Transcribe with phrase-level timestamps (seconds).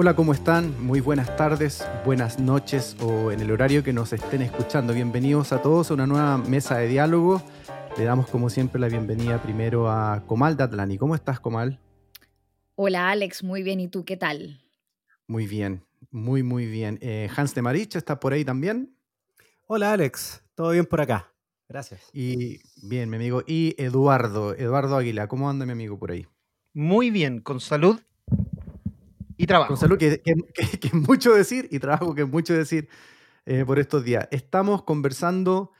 [0.00, 0.86] Hola, ¿cómo están?
[0.86, 4.94] Muy buenas tardes, buenas noches o en el horario que nos estén escuchando.
[4.94, 7.42] Bienvenidos a todos a una nueva mesa de diálogo.
[7.96, 10.98] Le damos como siempre la bienvenida primero a Comal Datlani.
[10.98, 11.80] ¿Cómo estás, Comal?
[12.76, 13.42] Hola, Alex.
[13.42, 13.80] Muy bien.
[13.80, 14.60] ¿Y tú qué tal?
[15.26, 17.00] Muy bien, muy, muy bien.
[17.02, 18.94] Eh, Hans de Marich está por ahí también.
[19.66, 20.44] Hola, Alex.
[20.54, 21.34] ¿Todo bien por acá?
[21.68, 22.08] Gracias.
[22.12, 23.42] Y bien, mi amigo.
[23.48, 25.26] Y Eduardo, Eduardo Aguila.
[25.26, 26.24] ¿Cómo anda mi amigo por ahí?
[26.72, 27.98] Muy bien, con salud
[29.38, 29.68] y trabajo.
[29.68, 32.88] Con salud, que, es mucho decir, y trabajo, que es mucho decir
[33.46, 34.28] eh, por estos días.
[34.30, 35.72] Estamos conversando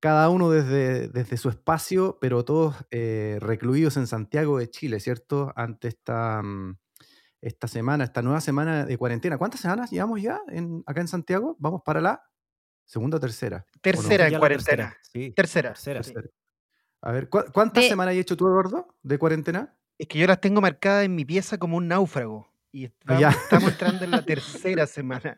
[0.00, 5.52] cada uno desde, desde su espacio, pero todos eh, recluidos en Santiago de Chile, ¿cierto?
[5.54, 6.76] Ante esta, mm,
[7.40, 9.38] esta semana, esta nueva semana de cuarentena.
[9.38, 11.54] ¿Cuántas semanas llevamos ya en, acá en Santiago?
[11.60, 12.24] Vamos para la
[12.84, 13.64] segunda o tercera.
[13.80, 14.96] Tercera en cuarentena.
[15.02, 15.74] Sí, tercera.
[15.74, 16.24] tercera.
[17.02, 19.76] A ver, ¿cuántas semanas has hecho tú, Eduardo, de cuarentena?
[19.98, 22.51] Es que yo las tengo marcadas en mi pieza como un náufrago.
[22.74, 25.36] Y ah, estamos, entrando en la tercera semana.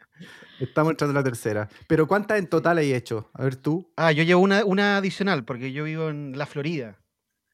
[0.60, 1.68] Estamos entrando en la tercera.
[1.88, 3.28] Pero ¿cuántas en total hay hecho?
[3.34, 3.92] A ver tú.
[3.96, 6.96] Ah, yo llevo una, una adicional porque yo vivo en la Florida.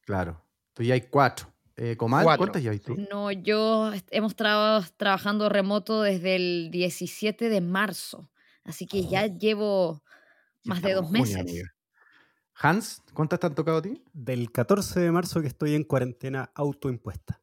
[0.04, 0.44] Claro.
[0.74, 1.50] Tú ya hay cuatro.
[1.76, 2.94] Eh, Comal, ¿cuántas ya hay tú?
[3.10, 8.30] No, yo hemos estado trabajando remoto desde el 17 de marzo.
[8.64, 9.38] Así que ya oh.
[9.38, 10.02] llevo
[10.64, 11.64] más de dos meses.
[12.54, 14.04] Hans, ¿cuántas te han tocado a ti?
[14.12, 17.40] Del 14 de marzo que estoy en cuarentena autoimpuesta.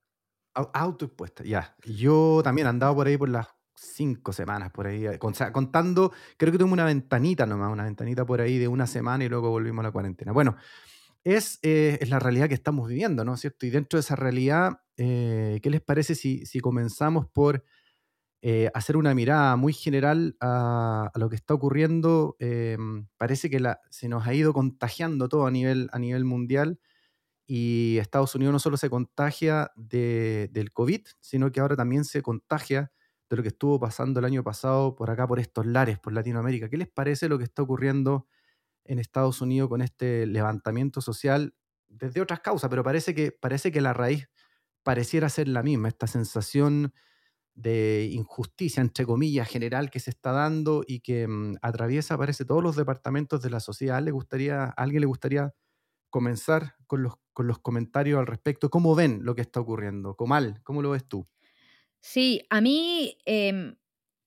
[0.58, 1.76] Autoimpuesta, ya.
[1.86, 6.52] Yo también he andado por ahí por las cinco semanas, por ahí, eh, contando, creo
[6.52, 9.82] que tuve una ventanita nomás, una ventanita por ahí de una semana y luego volvimos
[9.82, 10.32] a la cuarentena.
[10.32, 10.56] Bueno,
[11.24, 13.68] es, eh, es la realidad que estamos viviendo, ¿no es cierto?
[13.68, 17.64] Y dentro de esa realidad, eh, ¿qué les parece si, si comenzamos por
[18.74, 22.38] hacer una mirada muy general a, lo que está ocurriendo?
[23.18, 26.80] parece que se nos ha ido contagiando todo a nivel, a nivel mundial
[27.48, 32.92] y Estados Unidos no solo se contagia del COVID, sino que ahora también se contagia
[33.30, 36.70] de lo que estuvo pasando el año pasado por acá, por estos lares, por Latinoamérica.
[36.70, 38.28] ¿Qué les parece lo que está ocurriendo
[38.86, 41.56] en Estados Unidos con este levantamiento social
[41.88, 42.70] desde otras causas?
[42.70, 44.30] Pero parece que, parece que la raíz
[44.84, 46.94] pareciera ser la misma, esta sensación
[47.56, 52.64] de injusticia, entre comillas, general que se está dando y que mm, atraviesa, parece, todos
[52.64, 54.02] los departamentos de la sociedad.
[54.04, 55.54] ¿Le gustaría, ¿A alguien le gustaría
[56.18, 58.72] comenzar con los, con los comentarios al respecto.
[58.72, 60.16] ¿Cómo ven lo que está ocurriendo?
[60.16, 61.28] Comal, ¿cómo lo ves tú?
[62.02, 63.76] Sí, a mí eh,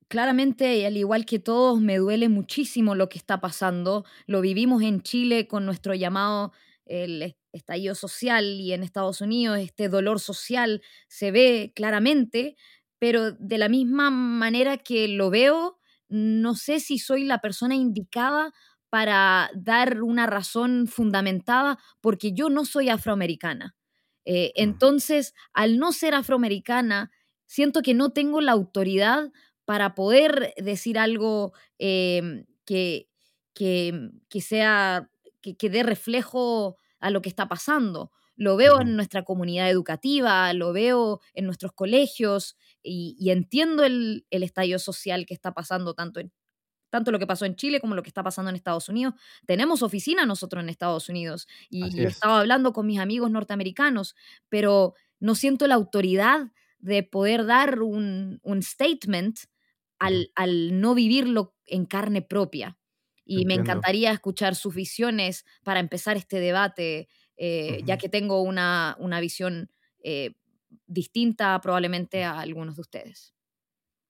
[0.06, 4.04] claramente, al igual que todos, me duele muchísimo lo que está pasando.
[4.28, 6.52] Lo vivimos en Chile con nuestro llamado
[6.86, 12.54] el estallido social y en Estados Unidos este dolor social se ve claramente,
[13.00, 18.54] pero de la misma manera que lo veo, no sé si soy la persona indicada
[18.90, 23.76] para dar una razón fundamentada porque yo no soy afroamericana.
[24.24, 27.10] Eh, entonces, al no ser afroamericana,
[27.46, 29.32] siento que no tengo la autoridad
[29.64, 33.08] para poder decir algo em, que,
[33.54, 35.08] que, sea,
[35.40, 38.10] que, dé reflejo a lo que está pasando.
[38.36, 44.42] Lo veo en nuestra comunidad educativa, lo veo en nuestros colegios y, entiendo el, el
[44.42, 46.32] estallido social que está pasando tanto en
[46.90, 49.14] tanto lo que pasó en Chile como lo que está pasando en Estados Unidos.
[49.46, 54.16] Tenemos oficina nosotros en Estados Unidos y, estaba hablando con mis amigos norteamericanos,
[54.48, 59.38] pero no siento la autoridad de poder dar un, statement
[59.98, 62.76] al, no vivirlo en carne propia.
[63.24, 68.96] Y me encantaría escuchar sus visiones para empezar este debate, eh, ya que tengo una,
[68.98, 69.70] una visión
[70.02, 70.34] eh,
[70.86, 73.34] distinta probablemente a algunos de ustedes.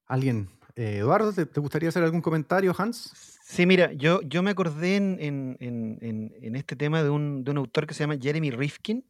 [0.06, 0.48] ¿Alguien
[0.80, 3.38] eh, Eduardo, ¿te, gustaría hacer algún comentario, Hans?
[3.44, 8.16] Sí, mira, yo, yo me acordé en, este tema de un, autor que se llama
[8.20, 9.04] Jeremy Rifkin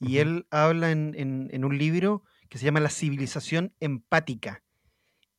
[0.00, 4.62] y él habla en, un libro que se llama La civilización empática.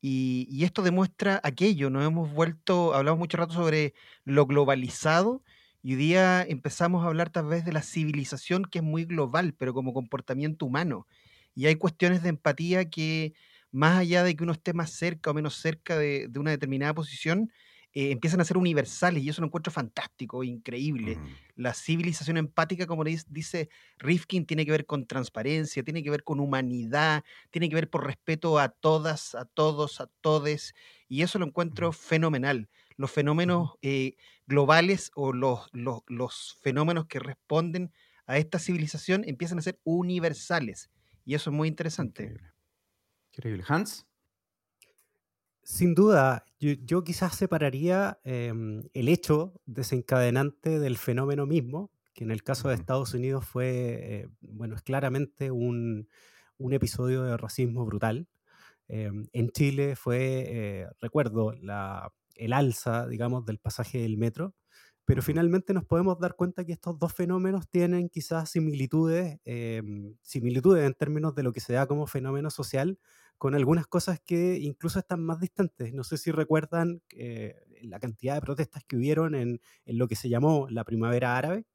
[0.01, 3.93] Y, esto demuestra aquello, nos hemos vuelto, hablamos mucho rato sobre
[4.23, 5.43] lo globalizado
[5.81, 9.53] y hoy día empezamos a hablar tal vez de la civilización que es muy global,
[9.57, 11.07] pero como comportamiento humano.
[11.55, 13.33] Y hay cuestiones de empatía que
[13.71, 17.51] más allá de que uno esté más cerca o menos cerca de, una determinada posición,
[17.91, 21.15] eh, empiezan a ser universales y eso lo encuentro fantástico, increíble.
[21.15, 21.27] Mm.
[21.55, 26.39] La civilización empática, como dice Rifkin, tiene que ver con transparencia, tiene que ver con
[26.39, 30.75] humanidad, tiene que ver por respeto a todas, a todos, a todes,
[31.07, 32.69] y eso lo encuentro fenomenal.
[32.95, 37.91] Los fenómenos eh, globales o los, los, fenómenos que responden
[38.27, 40.91] a esta civilización empiezan a ser universales,
[41.25, 42.23] y eso es muy interesante.
[42.23, 42.58] Increíble.
[43.67, 44.05] Hans.
[45.63, 52.43] Sin duda, yo, quizás separaría em, el hecho desencadenante del fenómeno mismo, que en el
[52.43, 56.07] caso de Estados Unidos fue, eh, bueno, es claramente un,
[56.71, 58.27] episodio de racismo brutal.
[58.87, 64.55] Em, en Chile fue, eh, recuerdo, el alza, digamos, del pasaje del metro,
[65.05, 70.85] pero finalmente nos podemos dar cuenta que estos dos fenómenos tienen quizás similitudes, em, similitudes
[70.85, 72.99] en términos de lo que se da como fenómeno social,
[73.39, 75.93] con algunas cosas que incluso están más distantes.
[75.93, 80.29] No sé si recuerdan eh, la cantidad de protestas que hubieron en, lo que se
[80.29, 81.65] llamó la primavera árabe,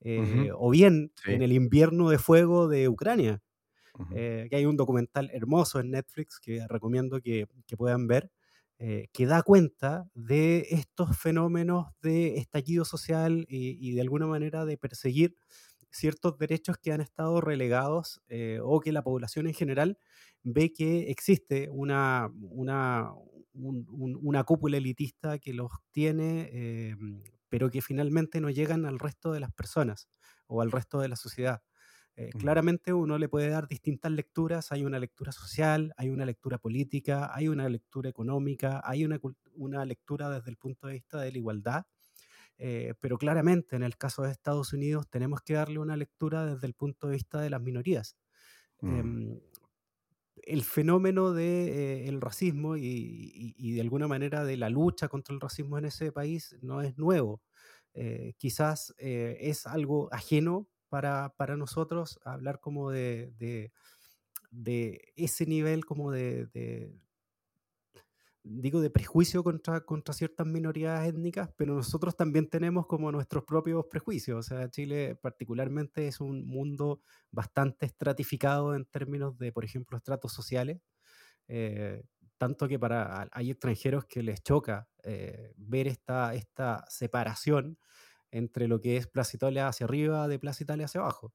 [0.00, 3.42] eh, o bien en el invierno de fuego de Ucrania,
[4.14, 8.30] eh, que hay un documental hermoso en Netflix que recomiendo que, que puedan ver,
[8.82, 14.78] eh, que da cuenta de estos fenómenos de estallido social y, de alguna manera de
[14.78, 15.36] perseguir
[15.90, 19.98] ciertos derechos que han estado relegados eh, o que la población en general
[20.42, 23.12] ve que existe una, una,
[23.52, 26.96] una cúpula elitista que los tiene, eh,
[27.48, 30.08] pero que finalmente no llegan al resto de las personas
[30.46, 31.62] o al resto de la sociedad.
[32.16, 36.58] Eh, claramente uno le puede dar distintas lecturas, hay una lectura social, hay una lectura
[36.58, 39.18] política, hay una lectura económica, hay una,
[39.54, 41.84] una lectura desde el punto de vista de la igualdad,
[42.62, 46.66] eh, pero claramente en el caso de Estados Unidos tenemos que darle una lectura desde
[46.66, 48.18] el punto de vista de las minorías.
[48.82, 49.00] Mm.
[49.00, 49.40] Em,
[50.42, 55.40] el fenómeno del de, racismo y, y, de alguna manera de la lucha contra el
[55.40, 57.40] racismo en ese país no es nuevo.
[57.94, 63.72] Eh, quizás es algo ajeno para, para nosotros hablar como de, de,
[64.50, 66.94] de ese nivel como de, de,
[68.42, 73.84] digo, de prejuicio contra, contra ciertas minorías étnicas, pero nosotros también tenemos como nuestros propios
[73.90, 74.38] prejuicios.
[74.38, 80.32] O sea, Chile particularmente es un mundo bastante estratificado en términos de, por ejemplo, estratos
[80.32, 80.80] sociales.
[81.48, 82.02] Eh,
[82.38, 87.78] tanto que para hay extranjeros que les choca eh, ver esta, esta separación
[88.30, 89.36] entre lo que es Plaza
[89.68, 91.34] hacia arriba de Plaza Italia hacia abajo.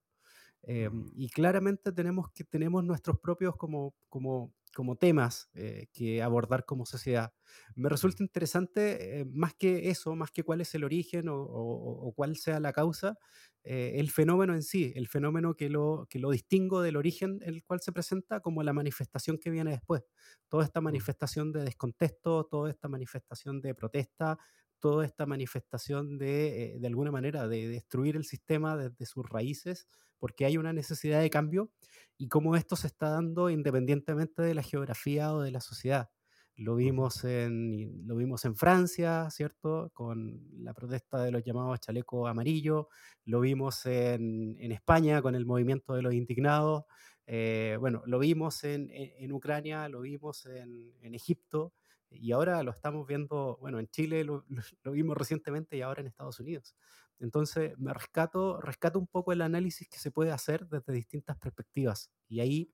[0.68, 1.06] Mm.
[1.16, 6.86] y claramente tenemos, que, tenemos nuestros propios como, como, como temas eh, que abordar como
[6.86, 7.34] sociedad.
[7.76, 12.14] Me resulta interesante, eh, más que eso, más que cuál es el origen o, o,
[12.14, 13.18] cuál sea la causa,
[13.64, 17.64] eh, el fenómeno en sí, el fenómeno que lo, que lo distingo del origen el
[17.64, 20.04] cual se presenta como la manifestación que viene después.
[20.50, 20.84] Toda esta mm.
[20.84, 24.38] manifestación de descontexto, toda esta manifestación de protesta,
[24.86, 29.88] toda esta manifestación de, eh, de alguna manera, de destruir el sistema desde sus raíces,
[30.20, 31.72] porque hay una necesidad de cambio
[32.20, 36.12] y cómo esto se está dando independientemente de la geografía o de la sociedad.
[36.56, 39.90] Lo vimos en, lo vimos en Francia, ¿cierto?
[39.92, 42.86] Con la protesta de los llamados chalecos amarillos.
[43.24, 46.84] Lo vimos en, en, España con el movimiento de los indignados.
[47.26, 51.74] Eh, bueno, lo vimos en, en, Ucrania, lo vimos en, en Egipto
[52.20, 54.46] y ahora lo estamos viendo, bueno, en Chile lo,
[54.84, 56.76] lo, vimos recientemente y ahora en Estados Unidos.
[57.20, 62.12] Entonces, me rescato, rescato un poco el análisis que se puede hacer desde distintas perspectivas.
[62.28, 62.74] Y ahí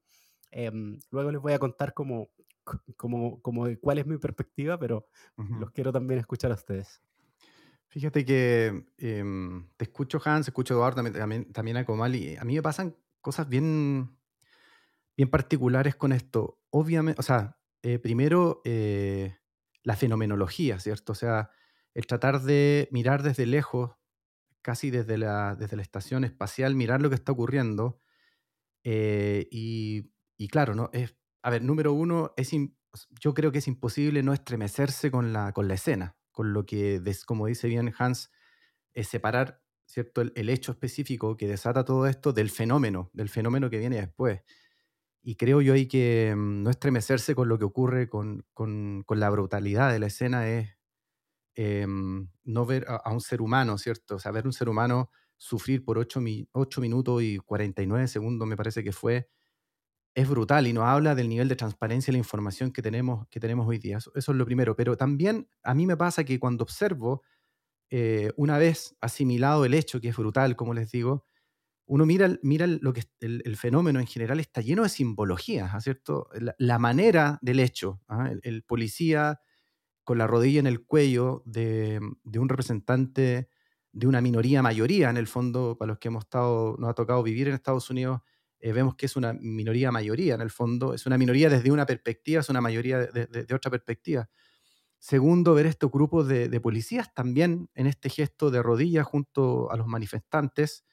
[0.52, 2.32] em, luego les voy a contar como,
[2.98, 5.08] como, como cuál es mi perspectiva, pero
[5.60, 7.02] los quiero también escuchar a ustedes.
[7.88, 12.56] Fíjate que em, te escucho Hans, escucho Eduardo, también, también a Comal, y a mí
[12.56, 14.18] me pasan cosas bien,
[15.18, 16.60] bien particulares con esto.
[16.70, 19.38] Obviamente, o sea, eh, primero, eh,
[19.84, 21.14] la fenomenología, ¿cierto?
[21.14, 21.52] O sea,
[21.94, 23.96] el tratar de mirar desde lejos,
[24.62, 28.00] casi desde la, desde la estación espacial, mirar lo que está ocurriendo.
[28.84, 30.12] Eh, y,
[30.50, 30.90] claro, ¿no?
[30.94, 32.52] Es, a ver, número uno, es
[33.20, 37.02] yo creo que es imposible no estremecerse con la, con la escena, con lo que,
[37.26, 38.32] como dice bien Hans,
[38.94, 39.62] es separar
[39.92, 40.22] ¿cierto?
[40.22, 44.42] El, hecho específico que desata todo esto del fenómeno, del fenómeno que viene después.
[45.24, 49.20] Y creo yo hay que mm, no estremecerse con lo que ocurre con, con, con
[49.20, 50.70] la brutalidad de la escena, es
[51.56, 54.16] em, no ver a, un ser humano, ¿cierto?
[54.16, 56.22] O sea, ver un ser humano sufrir por 8,
[56.54, 59.30] 8 minutos y 49 segundos, me parece que fue,
[60.16, 63.40] es brutal y nos habla del nivel de transparencia de la información que tenemos, que
[63.40, 63.98] tenemos hoy día.
[63.98, 64.76] Eso, es lo primero.
[64.76, 67.24] Pero también a mí me pasa que cuando observo,
[67.90, 71.26] eh, una vez asimilado el hecho, que es brutal, como les digo,
[71.86, 76.30] uno mira, mira lo que el, fenómeno en general está lleno de simbologías, ¿ah, ¿cierto?
[76.58, 78.32] La, manera del hecho, ¿ah?
[78.44, 79.42] el, policía
[80.04, 83.50] con la rodilla en el cuello de, un representante
[83.92, 87.24] de una minoría mayoría, en el fondo, para los que hemos estado, nos ha tocado
[87.24, 88.22] vivir en Estados Unidos,
[88.60, 91.86] eh, vemos que es una minoría mayoría, en el fondo, es una minoría desde una
[91.86, 94.30] perspectiva, es una mayoría de, otra perspectiva.
[95.00, 99.88] Segundo, ver estos grupos de, policías también en este gesto de rodilla junto a los
[99.88, 100.86] manifestantes,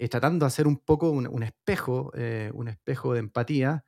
[0.00, 3.84] eh, tratando de hacer un poco un, espejo, eh, un espejo de empatía,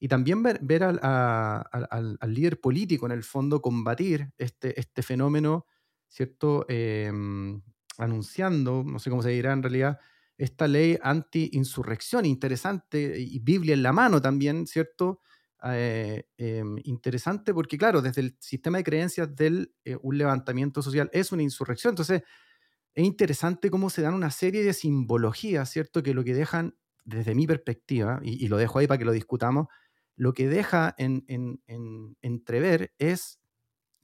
[0.00, 5.66] y también ver, ver al, al, líder político en el fondo combatir este, este fenómeno,
[6.08, 6.64] ¿cierto?
[6.68, 7.60] Em,
[7.98, 10.00] anunciando, no sé cómo se dirá en realidad,
[10.38, 15.20] esta ley anti-insurrección, interesante, y Biblia en la mano también, ¿cierto?
[15.64, 21.10] eh, em, interesante porque, claro, desde el sistema de creencias del eh, un levantamiento social
[21.12, 21.92] es una insurrección.
[21.92, 22.22] Entonces,
[22.94, 26.02] es interesante cómo se dan una serie de simbologías, ¿cierto?
[26.02, 29.68] Que lo que dejan, desde mi perspectiva, y, lo dejo ahí para que lo discutamos,
[30.16, 31.24] lo que deja en,
[32.20, 33.40] entrever es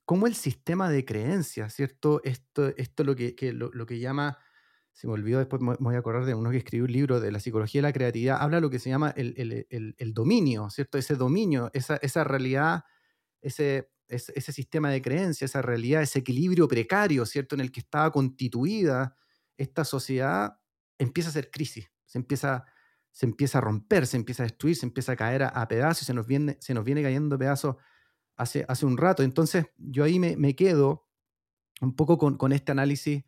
[0.04, 2.22] cómo el sistema de creencias, ¿cierto?
[2.24, 4.38] Esto, esto lo que, lo, que llama
[4.94, 7.30] se me olvidó, después me voy a acordar de uno que escribió un libro de
[7.30, 10.98] la psicología de la creatividad, habla de lo que se llama el, dominio, ¿cierto?
[10.98, 12.84] Ese dominio, esa, esa realidad,
[13.42, 17.54] ese, ese, sistema de creencias, esa realidad, ese equilibrio precario, ¿cierto?
[17.54, 19.16] En el que estaba constituida
[19.56, 20.58] esta sociedad,
[20.98, 22.64] empieza a ser crisis, se empieza,
[23.10, 26.14] se empieza a romper, se empieza a destruir, se empieza a caer a, pedazos, se
[26.14, 27.76] nos viene, se nos viene cayendo pedazos
[28.36, 29.22] hace, hace un rato.
[29.22, 31.08] Entonces, yo ahí me, me quedo
[31.80, 33.24] un poco con, con este análisis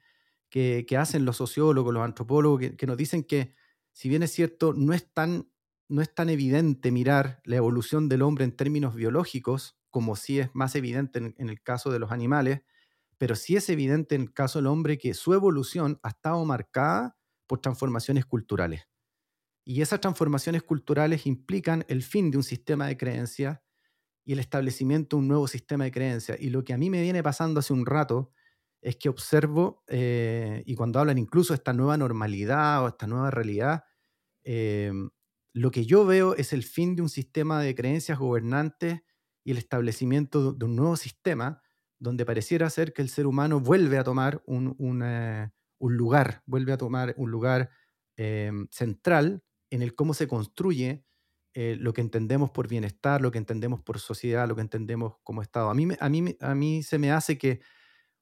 [0.51, 3.55] que, hacen los sociólogos, los antropólogos, que, nos dicen que,
[3.93, 5.49] si bien es cierto, no es, tan,
[5.89, 10.51] no es tan evidente mirar la evolución del hombre en términos biológicos, como sí es
[10.55, 12.63] más evidente en, el caso de los animales,
[13.19, 17.17] pero sí es evidente en el caso del hombre que su evolución ha estado marcada
[17.47, 18.89] por transformaciones culturales.
[19.65, 23.61] Y esas transformaciones culturales implican el fin de un sistema de creencias
[24.25, 26.41] y el establecimiento de un nuevo sistema de creencias.
[26.41, 28.33] Y lo que a mí me viene pasando hace un rato
[28.81, 33.31] es que observo, eh, y cuando hablan incluso de esta nueva normalidad o esta nueva
[33.31, 33.85] realidad,
[34.45, 34.93] eh,
[35.53, 39.03] lo que yo veo es el fin de un sistema de creencias gobernantes
[39.45, 41.63] y el establecimiento de un nuevo sistema
[41.99, 46.77] donde pareciera ser que el ser humano vuelve a tomar un, eh, lugar, vuelve a
[46.79, 47.71] tomar un lugar
[48.71, 51.07] central en el cómo se construye
[51.55, 55.71] lo que entendemos por bienestar, lo que entendemos por sociedad, lo que entendemos como Estado.
[55.71, 57.61] A mí, a mí, a mí se me hace que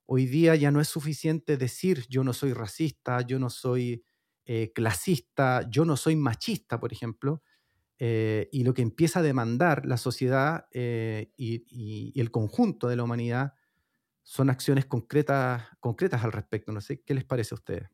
[0.07, 4.05] Hoy día ya no es suficiente decir yo no soy racista, yo no soy
[4.47, 7.43] eh, clasista, yo no soy machista, por ejemplo,
[8.01, 13.03] eh, y lo que empieza a demandar la sociedad eh, y, el conjunto de la
[13.03, 13.55] humanidad
[14.23, 16.71] son acciones concretas, concretas al respecto.
[16.71, 17.89] No sé, ¿qué les parece a ustedes?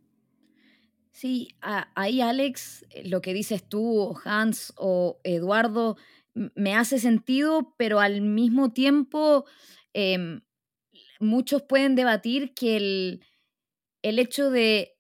[1.13, 5.97] Sí, ahí Alex, lo que dices tú, Hans o Eduardo,
[6.35, 9.47] me hace sentido, pero al mismo tiempo
[9.93, 10.43] em,
[11.21, 13.25] muchos pueden debatir que el,
[14.03, 14.99] el hecho de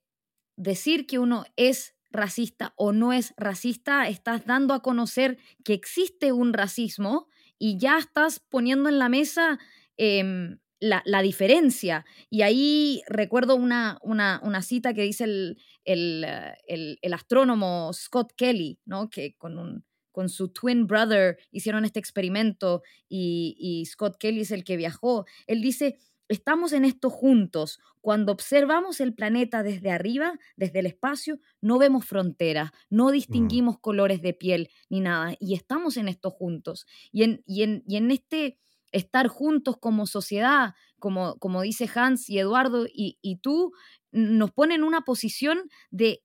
[0.56, 6.32] decir que uno es racista o no es racista, estás dando a conocer que existe
[6.32, 7.26] un racismo
[7.58, 9.58] y ya estás poniendo en la mesa
[9.96, 12.04] em, la, diferencia.
[12.30, 19.08] Y ahí recuerdo una, una, cita que dice el, el, astrónomo Scott Kelly, ¿no?
[19.08, 24.62] que con un, con su twin brother hicieron este experimento y, Scott Kelly es el
[24.62, 25.26] que viajó.
[25.46, 27.80] Él dice, estamos en esto juntos.
[28.00, 33.12] Cuando observamos el planeta desde arriba, desde el espacio, no vemos fronteras, no mm.
[33.12, 35.34] distinguimos colores de piel ni nada.
[35.40, 36.86] Y estamos en esto juntos.
[37.12, 38.58] Y en, y en, este
[38.92, 43.72] estar juntos como sociedad, como, como dice Hans y Eduardo y, y tú,
[44.12, 46.22] nos pone en una posición de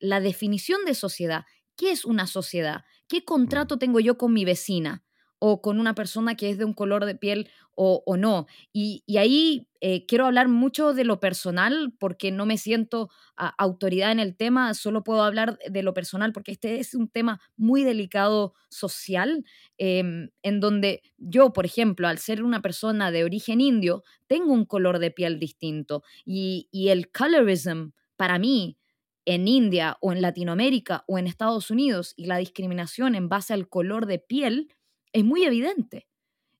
[0.00, 1.44] la definición de sociedad.
[1.76, 2.84] ¿Qué es una sociedad?
[3.06, 5.04] ¿Qué contrato tengo yo con mi vecina?
[5.40, 7.50] O con una persona que es de un color de piel
[7.82, 8.46] o, no.
[8.74, 14.20] Y, ahí eh, quiero hablar mucho de lo personal porque no me siento autoridad en
[14.20, 18.52] el tema, solo puedo hablar de lo personal porque este es un tema muy delicado
[18.68, 19.46] social,
[19.78, 24.66] em, en donde yo, por ejemplo, al ser una persona de origen indio, tengo un
[24.66, 28.76] color de piel distinto y, y el colorism para mí
[29.24, 33.68] en India o en Latinoamérica o en Estados Unidos y la discriminación en base al
[33.70, 34.68] color de piel
[35.12, 36.06] es muy evidente.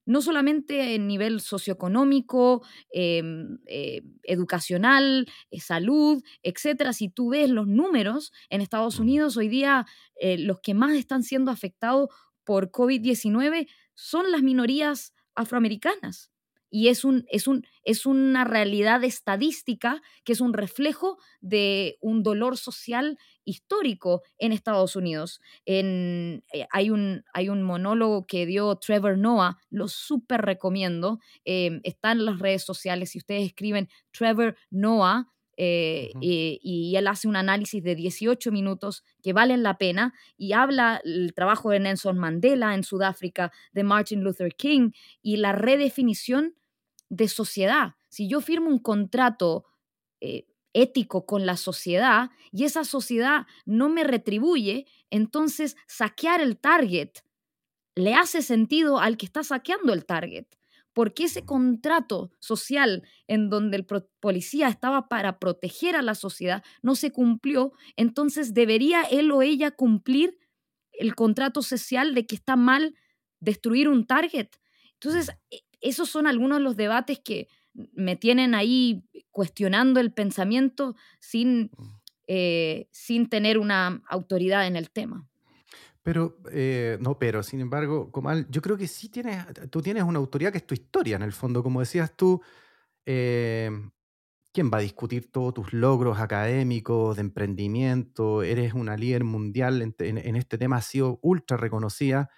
[0.07, 6.93] No solamente en nivel socioeconómico, em, eh, educacional, eh, salud, etcétera.
[6.93, 9.87] Si tú ves los números en Estados Unidos, hoy día
[10.21, 12.09] eh, los que más están siendo afectados
[12.45, 16.31] por COVID-19 son las minorías afroamericanas
[16.71, 22.23] y es, un, es, un, es una realidad estadística que es un reflejo de un
[22.23, 25.41] dolor social histórico en Estados Unidos.
[25.67, 31.81] En, eh, hay, un, hay un monólogo que dio Trevor Noah, lo súper recomiendo, eh,
[31.83, 35.27] está en las redes sociales, si ustedes escriben Trevor Noah,
[35.63, 41.03] eh, y, él hace un análisis de 18 minutos que valen la pena y habla
[41.05, 46.55] el trabajo de Nelson Mandela en Sudáfrica, de Martin Luther King y la redefinición
[47.11, 47.97] de sociedad.
[48.09, 49.67] Si yo firmo un contrato
[50.21, 57.11] eh, ético con la sociedad y esa sociedad no me retribuye, entonces saquear el target
[57.95, 60.47] le hace sentido al que está saqueando el target.
[60.93, 63.87] Porque ese contrato social en donde el
[64.19, 69.71] policía estaba para proteger a la sociedad no se cumplió, entonces debería él o ella
[69.71, 70.37] cumplir
[70.93, 72.95] el contrato social de que está mal
[73.39, 74.49] destruir un target.
[74.95, 80.97] Entonces, e, esos son algunos de los debates que me tienen ahí cuestionando el pensamiento
[81.21, 82.01] sin, Mm.
[82.27, 85.29] eh, sin tener una autoridad en el tema.
[86.03, 90.19] Pero, eh, no, pero, sin embargo, Comal, yo creo que sí tienes, tú tienes una
[90.19, 92.41] autoridad que es tu historia, en el fondo, como decías tú,
[93.07, 93.71] eh,
[94.53, 98.43] ¿quién va a discutir todos tus logros académicos, de emprendimiento?
[98.43, 102.31] Eres una líder mundial en, en- en este tema, has sido ultra reconocida,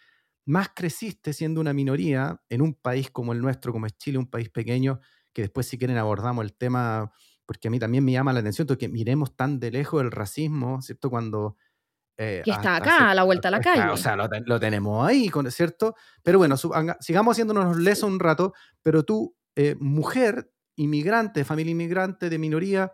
[0.44, 4.28] más creciste siendo una minoría en un país como el nuestro, como es Chile, un
[4.28, 5.00] país pequeño,
[5.32, 7.12] que después si quieren abordamos el tema,
[7.46, 10.82] porque a mí también me llama la atención, que miremos tan de lejos el racismo,
[10.82, 11.10] ¿cierto?
[11.10, 11.56] Cuando
[12.18, 13.90] eh, Que está acá, a la vuelta a la está- calle.
[13.92, 15.94] O sea, lo, ten- lo tenemos ahí, ¿cierto?
[16.22, 21.72] Pero bueno, su- sigamos haciéndonos los lesos un rato, pero tú, eh, mujer, inmigrante, familia
[21.72, 22.92] inmigrante, de minoría,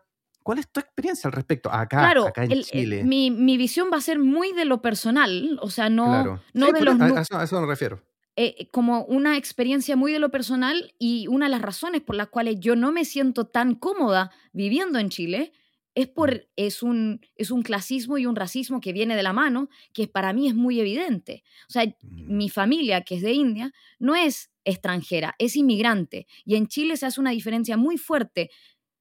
[0.48, 1.68] ¿cuál es tu experiencia al respecto?
[1.70, 3.04] Acá, Claro, acá en el- el- Chile.
[3.04, 6.42] mi, mi visión va a ser muy de lo personal, o sea, no, claro.
[6.54, 6.98] no Sí, de los...
[7.00, 8.02] a, eso, a eso me refiero.
[8.34, 12.28] eh, como una experiencia muy de lo personal y una de las razones por las
[12.28, 15.52] cuales yo no me siento tan cómoda viviendo en Chile
[15.94, 19.68] es por es un es un clasismo y un racismo que viene de la mano
[19.92, 21.42] que para mí es muy evidente.
[21.68, 22.36] O sea, Mm.
[22.36, 27.06] mi familia que es de India no es extranjera, es inmigrante y en Chile se
[27.06, 28.50] hace una diferencia muy fuerte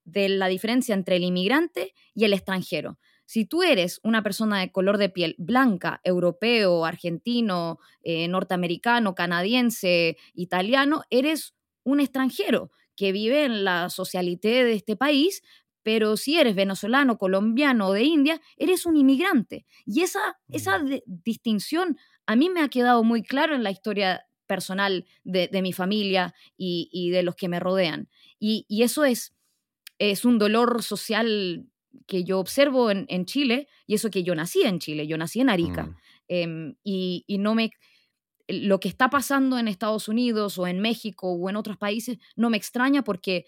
[0.07, 2.97] de la diferencia entre el inmigrante y el extranjero.
[3.25, 10.17] Si tú eres una persona de color de piel blanca, europeo, argentino, eh, norteamericano, canadiense,
[10.33, 15.43] italiano, eres un extranjero que vive en la socialité de este país,
[15.83, 19.65] pero si eres venezolano, colombiano o de India, eres un inmigrante.
[19.85, 25.05] Y esa, esa distinción a mí me ha quedado muy claro en la historia personal
[25.25, 28.09] de, de mi familia y, y de los que me rodean.
[28.39, 29.33] Y, y eso es,
[29.99, 31.65] es un dolor social
[32.05, 35.39] que yo observo en, en Chile, y eso que yo nací en Chile, yo nací
[35.41, 35.95] en Arica, Mm.
[36.27, 37.71] em, y, y no me...
[38.49, 42.49] Lo que está pasando en Estados Unidos o en México o en otros países no
[42.49, 43.45] me extraña porque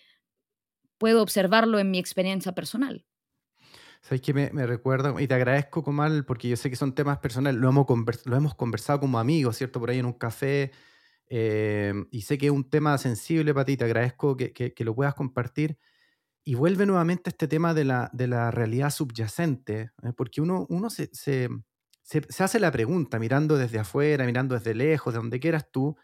[0.98, 3.06] puedo observarlo en mi experiencia personal.
[4.02, 5.14] ¿Sabes qué me, me recuerda?
[5.22, 8.36] Y te agradezco, Comal, porque yo sé que son temas personales, lo hemos, convers- lo
[8.36, 9.80] hemos conversado como amigos, ¿cierto?
[9.80, 10.72] Por ahí en un café,
[11.28, 14.84] eh, y sé que es un tema sensible para ti, te agradezco que, que- que
[14.86, 15.78] lo puedas compartir.
[16.50, 20.14] Y vuelve nuevamente este tema de la, de la realidad subyacente, ¿eh?
[20.18, 21.48] porque uno, uno se, se-
[22.02, 25.96] se- hace la pregunta, mirando desde afuera, mirando desde lejos, de donde quieras tú,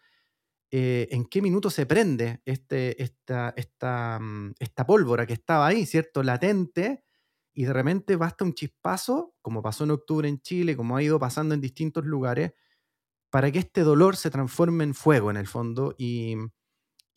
[0.71, 5.85] eh, en qué minuto se prende este, esta, esta, mm, esta pólvora que estaba ahí,
[5.85, 6.23] ¿cierto?
[6.23, 7.03] Latente,
[7.53, 11.19] y de repente basta un chispazo, como pasó en octubre en Chile, como ha ido
[11.19, 12.53] pasando en distintos lugares,
[13.31, 15.95] para que este dolor se transforme en fuego en el fondo.
[15.97, 16.35] Y,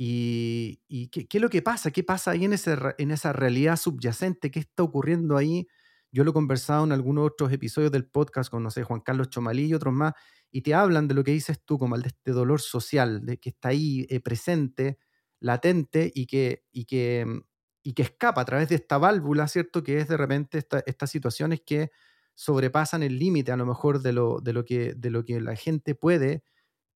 [0.00, 1.90] y, ¿qué, es lo que pasa?
[1.90, 2.54] ¿Qué pasa ahí en,
[2.98, 4.50] en esa realidad subyacente?
[4.50, 5.66] ¿Qué está ocurriendo ahí?
[6.12, 9.28] Yo lo he conversado en algunos otros episodios del podcast con, no sé, Juan Carlos
[9.30, 10.14] Chomalí y otros más,
[10.50, 13.38] y te hablan de lo que dices tú, como el de este dolor social, de
[13.38, 14.98] que está ahí eh, presente,
[15.40, 17.40] latente y que, y, que, mm,
[17.82, 19.82] y que escapa a través de esta válvula, ¿cierto?
[19.82, 21.90] Que es de repente esta- estas situaciones que
[22.34, 25.56] sobrepasan el límite a lo mejor de lo, de, lo que, de lo que la
[25.56, 26.44] gente puede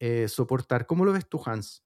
[0.01, 0.87] eh, soportar.
[0.87, 1.83] ¿Cómo lo ves tú, Hans?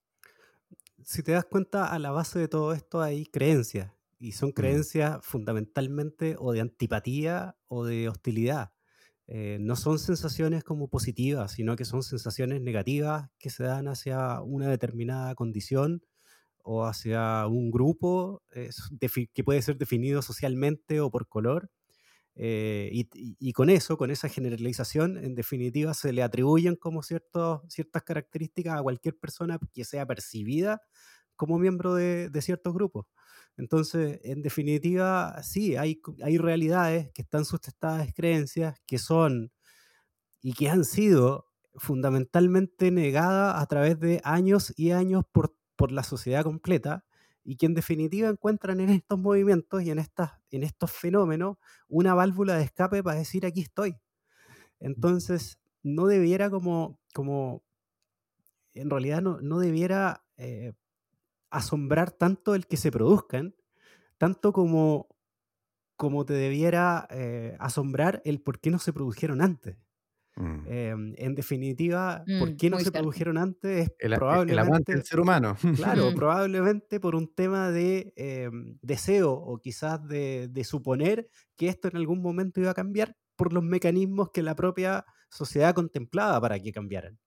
[1.06, 5.20] Si te das cuenta, a la base de todo esto hay creencias, y son creencias
[5.22, 8.72] fundamentalmente o de antipatía o de hostilidad.
[9.28, 14.40] Eh, no son sensaciones como positivas, sino que son sensaciones negativas que se dan hacia
[14.40, 16.02] una determinada condición
[16.64, 18.70] o hacia un grupo eh,
[19.32, 21.70] que puede ser definido socialmente o por color.
[22.38, 28.78] Eh, y, con eso, con esa generalización, en definitiva, se le atribuyen como ciertas características
[28.78, 30.82] a cualquier persona que sea percibida
[31.34, 33.06] como miembro de, de ciertos grupos.
[33.56, 39.50] Entonces, en definitiva, sí, hay, hay realidades que están sustentadas en creencias que son
[40.42, 46.02] y que han sido fundamentalmente negadas a través de años y años por, por la
[46.02, 47.05] sociedad completa
[47.46, 51.56] y que en definitiva encuentran en estos movimientos y en, estas, en estos fenómenos
[51.88, 53.96] una válvula de escape para decir aquí estoy.
[54.80, 57.62] Entonces, no debiera como, como
[58.74, 60.72] en realidad no, no debiera eh,
[61.50, 63.54] asombrar tanto el que se produzcan,
[64.18, 65.08] tanto como,
[65.94, 69.78] como te debiera eh, asombrar el por qué no se produjeron antes.
[70.36, 70.68] Mm.
[70.68, 72.92] Eh, en definitiva, ¿por Mm, qué no se cierto.
[72.92, 73.90] produjeron antes?
[73.90, 75.56] Es El, el probablemente, aguante del ser humano.
[75.74, 78.50] claro, probablemente por un tema de eh,
[78.82, 83.52] deseo o quizás de, de suponer que esto en algún momento iba a cambiar por
[83.52, 87.18] los mecanismos que la propia sociedad contemplaba para que cambiaran.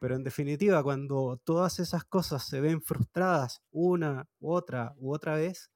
[0.00, 5.34] Pero en definitiva, cuando todas esas cosas se ven frustradas una, u otra u otra
[5.36, 5.70] vez,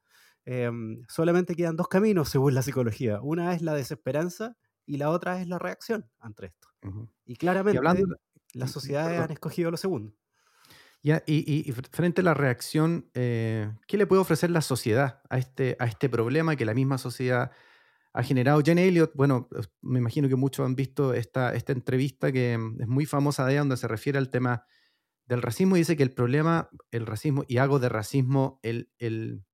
[0.46, 3.20] em, solamente quedan dos caminos según la psicología.
[3.22, 6.68] Una es la desesperanza y la otra es la reacción ante esto.
[7.24, 8.16] Y Y claramente, hablando,
[8.52, 10.14] las sociedades han escogido lo segundo.
[11.02, 15.76] Ya, y, frente a la reacción, eh, ¿qué le puede ofrecer la sociedad a este,
[15.78, 17.50] a este problema que la misma sociedad
[18.14, 18.62] ha generado?
[18.64, 19.48] Jenny Elliott, bueno,
[19.82, 23.52] me imagino que muchos han visto esta, esta entrevista que mm, es muy famosa de
[23.52, 24.64] ella, donde se refiere al tema
[25.26, 29.44] del racismo y dice que el problema, el racismo, y hago de racismo el, el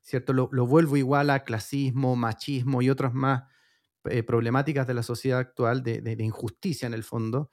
[0.00, 0.32] ¿cierto?
[0.32, 3.44] Lo, vuelvo igual a clasismo, machismo y otras más
[4.04, 7.52] eh, problemáticas de la sociedad actual, de, de injusticia en el fondo,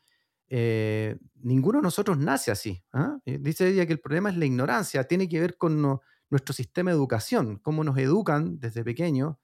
[0.49, 2.83] eh, ninguno de nosotros nace así.
[2.93, 3.17] ¿ah?
[3.25, 5.81] Eh, dice ella que el problema es la ignorancia, tiene que ver con
[6.29, 9.35] nuestro sistema de educación, cómo nos educan desde pequeños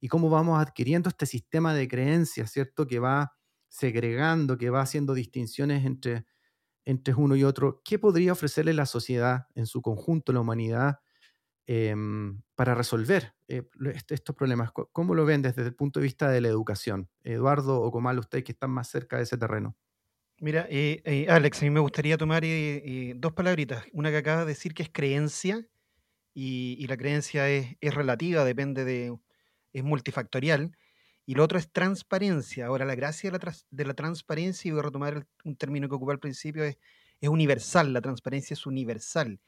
[0.00, 2.86] y cómo vamos adquiriendo este sistema de creencias, ¿cierto?
[2.86, 3.32] Que va
[3.68, 6.26] segregando, que va haciendo distinciones entre,
[6.84, 7.82] entre uno y otro.
[7.84, 11.00] ¿Qué podría ofrecerle la sociedad en su conjunto, la humanidad,
[11.66, 13.62] em, para resolver eh,
[14.08, 14.70] estos problemas?
[14.72, 17.08] ¿Cómo lo ven desde el punto de vista de la educación?
[17.22, 19.76] Eduardo o Comal, ustedes que están más cerca de ese terreno.
[20.38, 23.84] Mira, eh, eh, Alex, a mí me gustaría tomar eh, dos palabritas.
[23.92, 25.66] Una que acaba de decir que es creencia,
[26.34, 29.16] y, la creencia es, relativa, depende de,
[29.72, 30.76] es multifactorial.
[31.24, 32.66] Y lo otro es transparencia.
[32.66, 36.20] Ahora, la gracia de la, transparencia, y voy a retomar un término que ocupé al
[36.20, 36.76] principio, es
[37.22, 37.94] universal.
[37.94, 39.40] La transparencia es universal.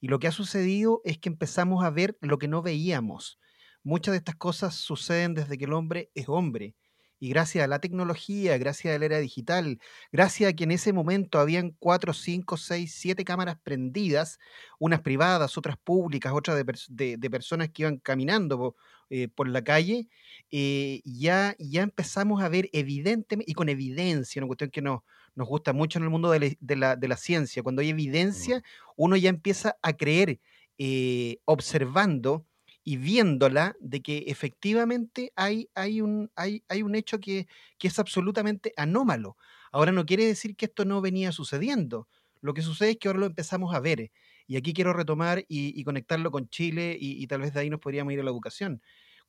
[0.00, 3.38] Y lo que ha sucedido es que empezamos a ver lo que no veíamos.
[3.82, 6.74] Muchas de estas cosas suceden desde que el hombre es hombre
[7.18, 9.78] y gracias a la tecnología, gracias a la era digital,
[10.12, 14.38] gracias a que en ese momento habían cuatro, cinco, seis, siete cámaras prendidas,
[14.78, 16.56] unas privadas, otras públicas, otras
[16.88, 18.76] de, personas que iban caminando
[19.08, 20.08] eh, por la calle,
[20.50, 25.00] eh, ya, ya empezamos a ver evidentemente, y con evidencia, una cuestión que nos,
[25.36, 28.62] nos gusta mucho en el mundo de la, de la, ciencia, cuando hay evidencia,
[28.96, 30.40] uno ya empieza a creer,
[30.78, 32.44] eh, observando,
[32.88, 37.48] y viéndola de que efectivamente hay, hay, un, hay, hay un hecho que,
[37.80, 39.36] es absolutamente anómalo.
[39.72, 42.06] Ahora no quiere decir que esto no venía sucediendo.
[42.40, 44.12] Lo que sucede es que ahora lo empezamos a ver.
[44.46, 48.12] Y aquí quiero retomar y, conectarlo con Chile y, tal vez de ahí nos podríamos
[48.12, 48.80] ir a la educación.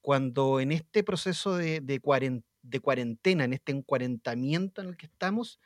[0.01, 5.59] Cuando en este proceso de, de, cuarentena, en este encuarentamiento en el que estamos,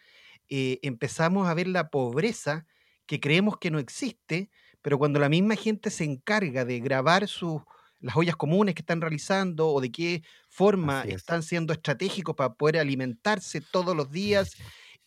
[0.52, 2.68] eh, empezamos a ver la pobreza
[3.06, 7.62] que creemos que no existe, pero cuando la misma gente se encarga de grabar sus
[8.02, 12.80] las ollas comunes que están realizando o de qué forma están siendo estratégicos para poder
[12.80, 14.58] alimentarse todos los días.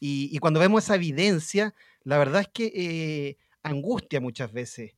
[0.00, 4.92] Y, cuando vemos esa evidencia, la verdad es que eh, angustia muchas veces.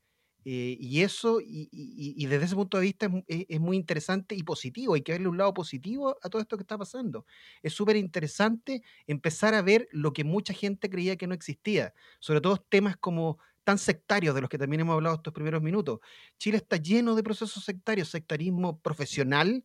[0.49, 4.95] Eh, y eso, y, desde ese punto de vista, es, muy interesante y positivo.
[4.95, 7.27] Hay que verle un lado positivo a todo esto que está pasando.
[7.65, 11.95] Es súper interesante empezar a ver lo que mucha gente creía que no existía.
[12.21, 15.99] Sobre todo temas como tan sectarios de los que también hemos hablado estos primeros minutos.
[16.39, 19.65] Chile está lleno de procesos sectarios, sectarismo profesional.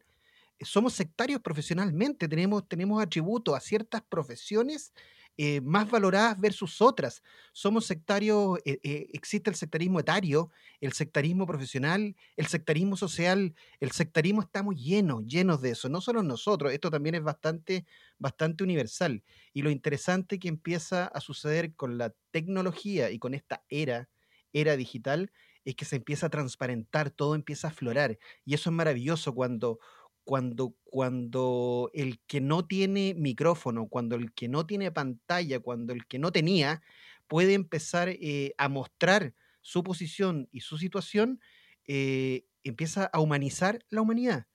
[0.62, 4.94] Somos sectarios profesionalmente, tenemos, tenemos atributos a ciertas profesiones
[5.38, 7.24] eh, más valoradas versus otras.
[7.54, 14.42] Somos sectarios, eh, existe el sectarismo etario, el sectarismo profesional, el sectarismo social, el sectarismo
[14.42, 17.86] estamos llenos, llenos de eso, no solo nosotros, esto también es bastante,
[18.18, 19.24] bastante universal.
[19.54, 24.10] Y lo interesante que empieza a suceder con la tecnología y con esta era,
[24.54, 25.32] era digital,
[25.66, 28.18] es que se empieza a transparentar, todo empieza a aflorar.
[28.46, 29.80] Y eso es maravilloso cuando,
[30.24, 36.06] cuando, cuando el que no tiene micrófono, cuando el que no tiene pantalla, cuando el
[36.06, 36.82] que no tenía,
[37.28, 41.40] puede empezar eh, a mostrar su posición y su situación,
[41.88, 44.48] eh, empieza a humanizar la humanidad.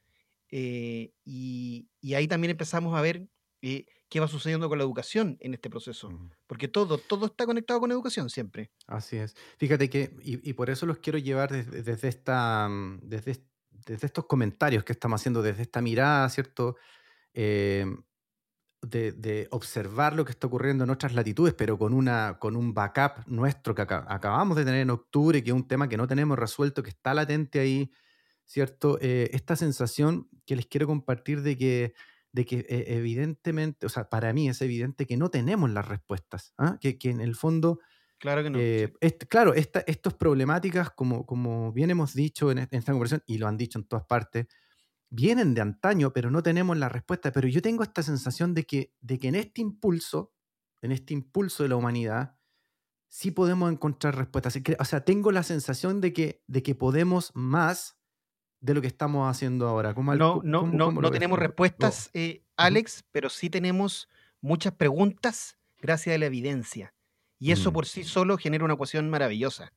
[0.50, 3.26] Eh, y, y, ahí también empezamos a ver
[4.08, 6.10] qué va sucediendo con la educación en este proceso.
[6.46, 8.70] Porque todo, todo está conectado con educación siempre.
[8.86, 9.34] Así es.
[9.58, 13.42] Fíjate que, y, por eso los quiero llevar desde, esta, mm, desde,
[13.86, 16.76] desde, estos comentarios que estamos haciendo, desde esta mirada, ¿cierto?
[17.34, 18.02] Em,
[18.82, 23.26] de, observar lo que está ocurriendo en otras latitudes, pero con, una, con un backup
[23.26, 26.82] nuestro que acabamos de tener en octubre, que es un tema que no tenemos resuelto,
[26.82, 27.90] que está latente ahí,
[28.44, 28.98] ¿cierto?
[29.00, 31.94] Eh, esta sensación que les quiero compartir de que
[32.36, 36.52] de que eh, evidentemente, o sea, para mí es evidente que no tenemos las respuestas,
[36.58, 36.78] ¿ah?
[36.78, 37.80] que, en el fondo...
[38.18, 38.58] Claro que no.
[38.58, 38.92] Eh,
[39.28, 43.56] claro, esta, estas problemáticas, como, como bien hemos dicho en, esta conversación, y lo han
[43.56, 44.46] dicho en todas partes,
[45.10, 47.32] vienen de antaño, pero no tenemos la respuesta.
[47.32, 50.32] Pero yo tengo esta sensación de que, de que en este impulso,
[50.82, 52.36] en este impulso de la humanidad,
[53.08, 54.58] sí podemos encontrar respuestas.
[54.78, 57.98] O sea, tengo la sensación de que, de que podemos más
[58.60, 59.94] de lo que estamos haciendo ahora.
[59.94, 64.08] no, no, no, no tenemos respuestas, eh, Alex, pero sí tenemos
[64.40, 66.95] muchas preguntas gracias a la evidencia.
[67.38, 67.74] Y eso mm.
[67.74, 69.72] por sí solo genera una ecuación maravillosa.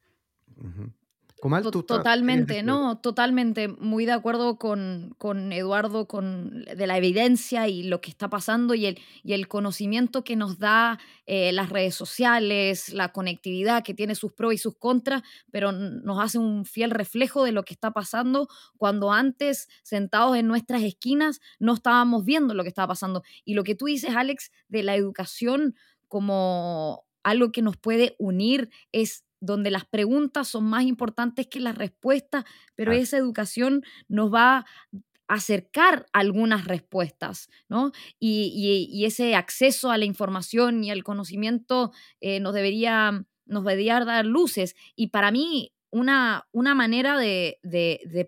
[1.86, 8.02] totalmente, no, totalmente, muy de acuerdo con, con, Eduardo, con de la evidencia y lo
[8.02, 12.92] que está pasando y el, y el conocimiento que nos da eh, las redes sociales,
[12.92, 17.46] la conectividad que tiene sus pros y sus contras, pero nos hace un fiel reflejo
[17.46, 22.64] de lo que está pasando cuando antes, sentados en nuestras esquinas, no estábamos viendo lo
[22.64, 23.24] que estaba pasando.
[23.46, 25.76] Y lo que tú dices, Alex, de la educación
[26.10, 31.78] como algo que nos puede unir es donde las preguntas son más importantes que las
[31.78, 32.44] respuestas,
[32.76, 34.66] pero esa educación nos va a
[35.30, 37.92] acercar algunas respuestas, ¿no?
[38.20, 44.26] Y, ese acceso a la información y al conocimiento eh, nos, debería, nos debería dar
[44.26, 44.76] luces.
[44.96, 47.60] Y para mí, una, una manera de,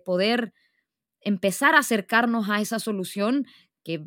[0.04, 0.54] poder
[1.20, 3.46] empezar a acercarnos a esa solución
[3.84, 4.04] que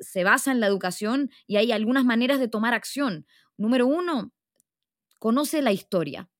[0.00, 3.26] se basa en la educación y hay algunas maneras de tomar acción.
[3.56, 4.32] Número uno,
[5.18, 6.30] conoce la historia.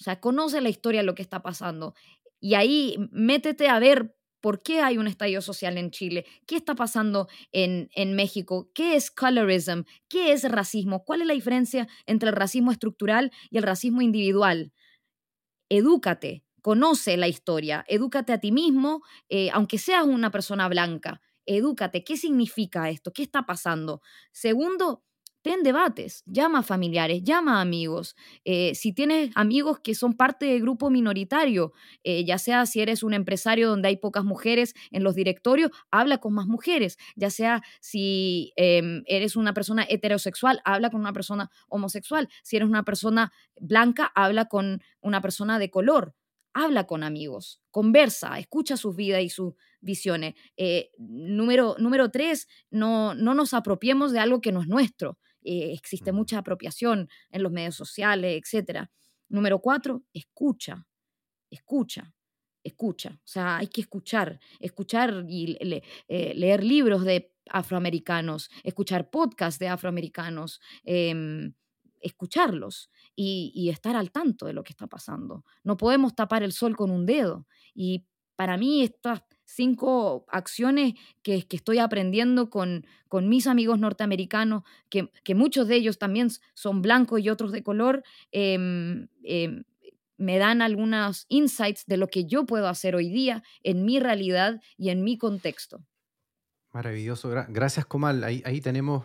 [0.00, 1.94] O sea, conoce la historia de lo que está pasando.
[2.40, 6.74] Y ahí métete a ver por qué hay un estallido social en Chile, qué está
[6.74, 12.28] pasando en, en México, qué es colorism, qué es racismo, cuál es la diferencia entre
[12.28, 14.74] el racismo estructural y el racismo individual.
[15.70, 22.04] Edúcate, conoce la historia, edúcate a ti mismo, eh, aunque seas una persona blanca, edúcate,
[22.04, 23.12] ¿qué significa esto?
[23.12, 24.02] ¿Qué está pasando?
[24.32, 25.04] Segundo,
[25.44, 28.16] ten debates, llama a familiares, llama a amigos.
[28.46, 33.02] Eh, si tienes amigos que son parte del grupo minoritario, eh, ya sea si eres
[33.02, 36.96] un empresario donde hay pocas mujeres en los directorios, habla con más mujeres.
[37.14, 42.30] Ya sea si em, eres una persona heterosexual, habla con una persona homosexual.
[42.42, 43.30] Si eres una persona
[43.60, 46.14] blanca, habla con una persona de color.
[46.56, 50.34] Habla con amigos, conversa, escucha sus vidas y sus visiones.
[50.56, 55.18] Eh, número, número tres, no, no nos apropiemos de algo que no es nuestro.
[55.44, 58.88] Eh, existe mucha apropiación en los medios sociales, etc.
[59.28, 60.86] Número cuatro, escucha,
[61.50, 62.12] escucha,
[62.62, 63.10] escucha.
[63.16, 65.56] O sea, hay que escuchar, escuchar y
[66.08, 71.52] eh, leer libros de afroamericanos, escuchar podcasts de afroamericanos, em,
[72.00, 75.44] escucharlos y, y, estar al tanto de lo que está pasando.
[75.62, 77.46] No podemos tapar el sol con un dedo.
[77.74, 79.22] Y para mí estas
[79.54, 86.28] cinco acciones que, estoy aprendiendo con, con, mis amigos norteamericanos, que, muchos de ellos también
[86.54, 89.64] son blancos y otros de color, em, em,
[90.16, 94.60] me dan algunos insights de lo que yo puedo hacer hoy día en mi realidad
[94.76, 95.84] y en mi contexto.
[96.72, 98.24] Maravilloso, gracias Comal.
[98.24, 99.04] Ahí, ahí, tenemos,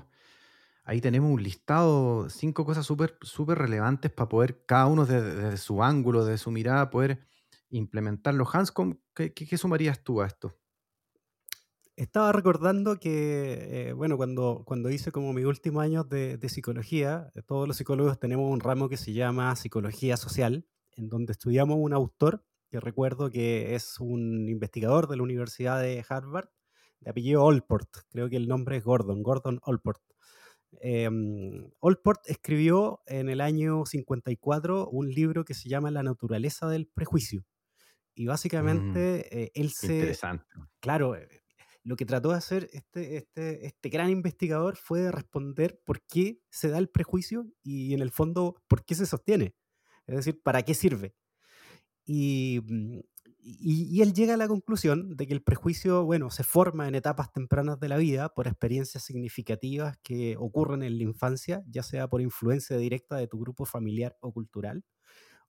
[0.84, 5.84] ahí tenemos un listado, cinco cosas súper super relevantes para poder, cada uno desde, su
[5.84, 7.29] ángulo, desde su mirada, poder
[7.70, 8.48] implementarlo.
[8.52, 8.74] Hans,
[9.14, 10.58] ¿qué, qué, sumarías tú a esto?
[11.96, 17.42] Estaba recordando que, eh, bueno, cuando, cuando hice como mi último año de, psicología, eh,
[17.42, 21.94] todos los psicólogos tenemos un ramo que se llama psicología social, en donde estudiamos un
[21.94, 26.50] autor, que recuerdo que es un investigador de la Universidad de Harvard,
[27.02, 30.02] de apellido Olport, creo que el nombre es Gordon, Gordon Olport.
[30.82, 31.10] Eh,
[31.80, 37.46] Olport escribió en el año 54 un libro que se llama La naturaleza del prejuicio.
[38.20, 39.96] Y básicamente eh, él se...
[39.96, 40.44] Interesante.
[40.82, 41.30] Claro, eh,
[41.84, 46.68] lo que trató de hacer este, este, este gran investigador fue responder por qué se
[46.68, 49.56] da el prejuicio y en el fondo por qué se sostiene.
[50.06, 51.16] Es decir, para qué sirve.
[52.04, 53.00] Y, mm,
[53.38, 57.32] y, él llega a la conclusión de que el prejuicio, bueno, se forma en etapas
[57.32, 62.20] tempranas de la vida por experiencias significativas que ocurren en la infancia, ya sea por
[62.20, 64.84] influencia directa de tu grupo familiar o cultural,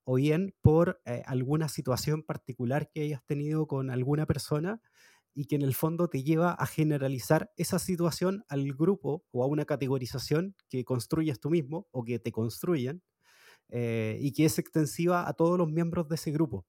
[0.04, 4.80] o bien por eh, alguna situación particular que hayas tenido con alguna persona
[5.34, 9.46] y que en el fondo te lleva a generalizar esa situación al grupo o a
[9.46, 13.02] una categorización que construyes tú mismo o que te construyen
[13.68, 16.66] eh, y que es extensiva a todos los miembros de ese grupo.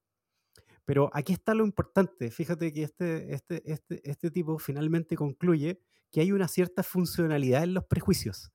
[0.85, 5.79] Pero aquí está lo importante, fíjate que este, este, este, este tipo finalmente concluye
[6.11, 8.51] que hay una cierta funcionalidad en los prejuicios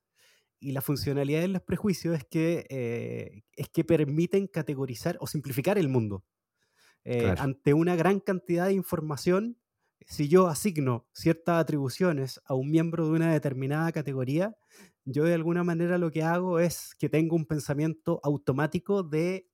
[0.59, 5.77] y la funcionalidad de los prejuicios es que, eh, es que permiten categorizar o simplificar
[5.77, 6.25] el mundo.
[7.03, 9.57] Eh, ante una gran cantidad de información,
[10.05, 14.57] si yo asigno ciertas atribuciones a un miembro de una determinada categoría,
[15.05, 19.49] yo de alguna manera lo que hago es que tengo un pensamiento automático de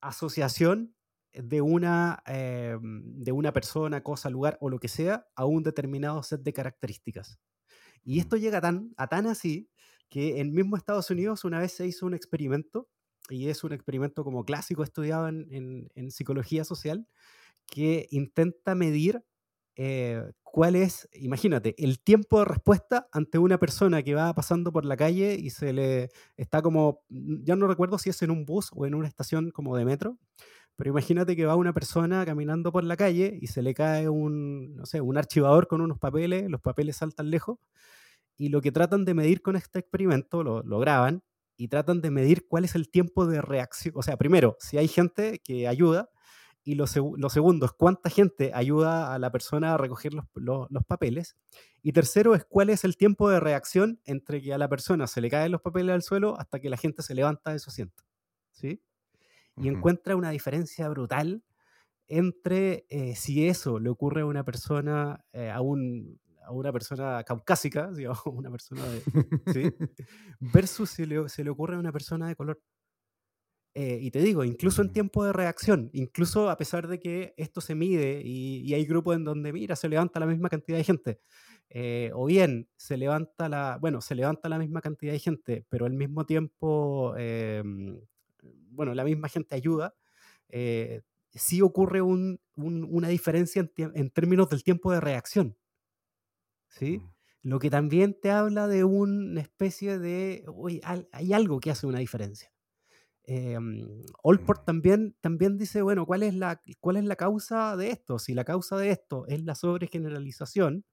[0.00, 0.94] asociación
[1.32, 6.22] de una, eh, de una persona, cosa, lugar o lo que sea a un determinado
[6.22, 7.40] set de características.
[8.04, 9.70] Y esto llega tan, a tan así
[10.14, 12.88] que en mismo Estados Unidos una vez se hizo un experimento,
[13.28, 17.08] y es un experimento como clásico estudiado en, en, psicología social,
[17.66, 19.24] que intenta medir
[19.74, 24.84] eh, cuál es, imagínate, el tiempo de respuesta ante una persona que va pasando por
[24.84, 28.70] la calle y se le está como, ya no recuerdo si es en un bus
[28.72, 30.16] o en una estación como de metro,
[30.76, 34.76] Pero imagínate que va una persona caminando por la calle y se le cae un,
[34.76, 37.58] no sé, un archivador con unos papeles, los papeles saltan lejos,
[38.36, 41.22] y lo que tratan de medir con este experimento, lo, lo graban,
[41.56, 43.94] y tratan de medir cuál es el tiempo de reacción.
[43.96, 46.10] O sea, primero, si hay gente que ayuda,
[46.64, 51.36] y lo, segundo es cuánta gente ayuda a la persona a recoger los, los, papeles.
[51.82, 55.20] Y tercero es cuál es el tiempo de reacción entre que a la persona se
[55.20, 58.02] le caen los papeles al suelo hasta que la gente se levanta de su asiento.
[58.50, 58.82] ¿Sí?
[59.58, 61.44] Y encuentra una diferencia brutal
[62.06, 67.22] entre eh, si eso le ocurre a una persona, eh, a, un, a, una persona
[67.24, 69.02] caucásica, digamos, una persona de,
[69.52, 69.74] ¿sí?
[70.40, 72.60] versus si le, se le ocurre a una persona de color.
[73.76, 77.60] Eh, y te digo, incluso en tiempo de reacción, incluso a pesar de que esto
[77.60, 81.20] se mide y, hay grupos en donde, mira, se levanta la misma cantidad de gente,
[81.70, 85.86] eh, o bien se levanta la, bueno, se levanta la misma cantidad de gente, pero
[85.86, 87.98] al mismo tiempo, em,
[88.70, 89.92] bueno, la misma gente ayuda,
[90.50, 91.02] eh,
[91.34, 95.56] sí ocurre una diferencia en, términos del tiempo de reacción.
[96.74, 96.98] ¿Sí?
[96.98, 97.10] Mm.
[97.42, 100.80] Lo que también te habla de una especie de, uy,
[101.12, 102.50] hay algo que hace una diferencia.
[103.26, 103.58] Eh,
[104.22, 108.18] Allport también, también dice, bueno, ¿cuál es, la, ¿cuál es la causa de esto?
[108.18, 110.84] Si la causa de esto es la sobregeneralización,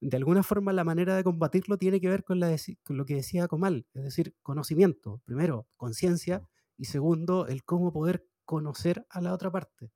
[0.00, 3.16] de alguna forma la manera de combatirlo tiene que ver con, la con lo que
[3.16, 5.22] decía Comal, es decir, conocimiento.
[5.24, 9.90] Primero, conciencia y segundo, el cómo poder conocer a la otra parte.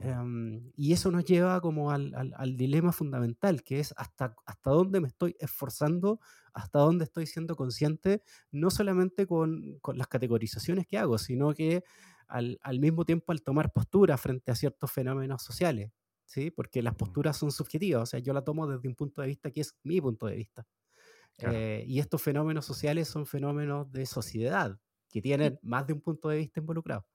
[0.00, 5.08] Em, y eso nos lleva como al, dilema fundamental, que es hasta, hasta dónde me
[5.08, 6.20] estoy esforzando,
[6.52, 11.82] hasta dónde estoy siendo consciente, no solamente con, las categorizaciones que hago, sino que
[12.28, 15.90] al, mismo tiempo al tomar postura frente a ciertos fenómenos sociales,
[16.24, 16.50] ¿sí?
[16.50, 19.50] porque las posturas son subjetivas, o sea, yo la tomo desde un punto de vista
[19.50, 20.66] que es mi punto de vista.
[21.38, 26.28] Eh, y estos fenómenos sociales son fenómenos de sociedad, que tienen más de un punto
[26.28, 27.06] de vista involucrado.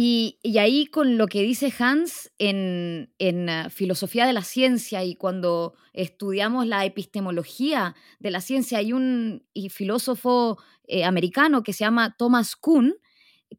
[0.00, 3.10] Y, ahí con lo que dice Hans en,
[3.48, 9.44] ah, filosofía de la ciencia y cuando estudiamos la epistemología de la ciencia, hay un
[9.70, 10.56] filósofo
[10.86, 12.94] eh, americano que se llama Thomas Kuhn,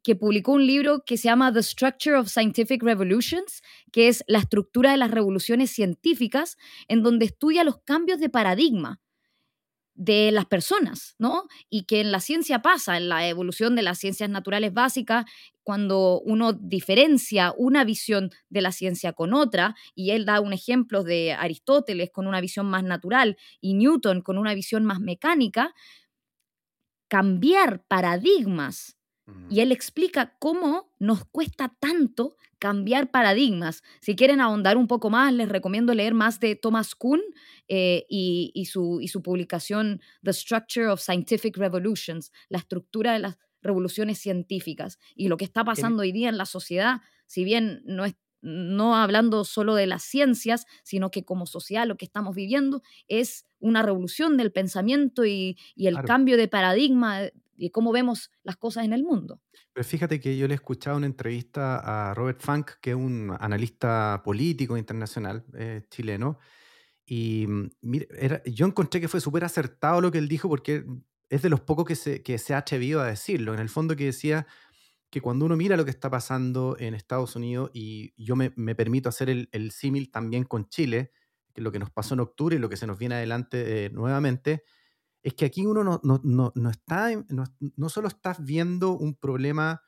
[0.02, 3.60] que publicó un libro que se llama The Structure of Scientific Revolutions,
[3.92, 6.56] que es la estructura de las revoluciones científicas,
[6.88, 8.98] en donde estudia los cambios de paradigma
[9.94, 11.46] de las personas, ¿no?
[11.68, 15.26] Y que en la ciencia pasa, en la evolución de las ciencias naturales básicas,
[15.62, 21.02] cuando uno diferencia una visión de la ciencia con otra, y él da un ejemplo
[21.04, 25.74] de Aristóteles con una visión más natural y Newton con una visión más mecánica,
[27.08, 28.96] cambiar paradigmas
[29.48, 33.82] y él explica cómo nos cuesta tanto cambiar paradigmas.
[34.00, 37.20] Si quieren ahondar un poco más, les recomiendo leer más de Thomas Kuhn
[37.66, 43.38] eh, y, su, y su publicación The Structure of Scientific Revolutions, la estructura de las
[43.62, 44.98] revoluciones científicas.
[45.16, 48.96] Y lo que está pasando hoy día en la sociedad, si bien no es no
[48.96, 53.82] hablando solo de las ciencias, sino que como sociedad lo que estamos viviendo es una
[53.82, 57.20] revolución del pensamiento y, el cambio de paradigma
[57.60, 59.40] y cómo vemos las cosas en el mundo.
[59.72, 63.36] Pero fíjate que yo le he escuchado una entrevista a Robert Funk, que es un
[63.38, 66.38] analista político internacional eh, chileno,
[67.06, 67.70] y mm,
[68.46, 70.84] yo encontré que fue súper acertado lo que él dijo porque
[71.28, 73.52] es de los pocos que se, que se ha atrevido a decirlo.
[73.52, 74.46] En el fondo que decía
[75.10, 79.08] que cuando uno mira lo que está pasando en Estados Unidos, y yo me, permito
[79.08, 81.10] hacer el, símil también con Chile,
[81.52, 83.90] que lo que nos pasó en octubre y lo que se nos viene adelante eh,
[83.90, 84.62] nuevamente,
[85.22, 89.82] es que aquí uno no, no, está, no, solo estás viendo un problema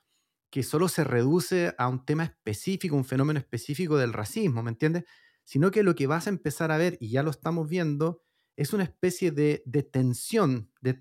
[0.50, 5.04] que solo se reduce a un tema específico, un fenómeno específico del racismo, ¿me entiendes?
[5.44, 8.22] Sino que lo que vas a empezar a ver, y ya lo estamos viendo,
[8.56, 10.98] es una especie de, tensión, de,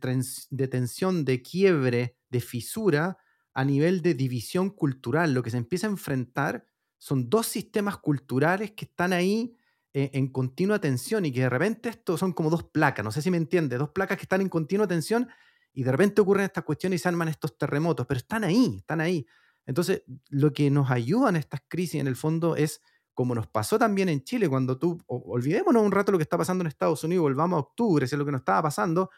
[0.50, 3.18] de tensión, de quiebre, de fisura
[3.54, 5.34] a nivel de división cultural.
[5.34, 6.66] Lo que se empieza a enfrentar
[6.98, 9.58] son dos sistemas culturales que están ahí
[9.94, 13.22] eh, en continua tensión y que de repente esto son como dos placas, no sé
[13.22, 15.28] si me entiendes, dos placas que están en continua tensión
[15.74, 19.02] y de repente ocurren estas cuestiones y se arman estos terremotos, pero están ahí, están
[19.02, 19.26] ahí.
[19.66, 22.82] Entonces, lo que nos ayuda en estas crisis en el fondo es,
[23.14, 26.62] como nos pasó también en Chile, cuando tú, olvidémonos un rato lo que está pasando
[26.64, 29.10] en Estados Unidos, volvamos a octubre, si es lo que nos estaba pasando,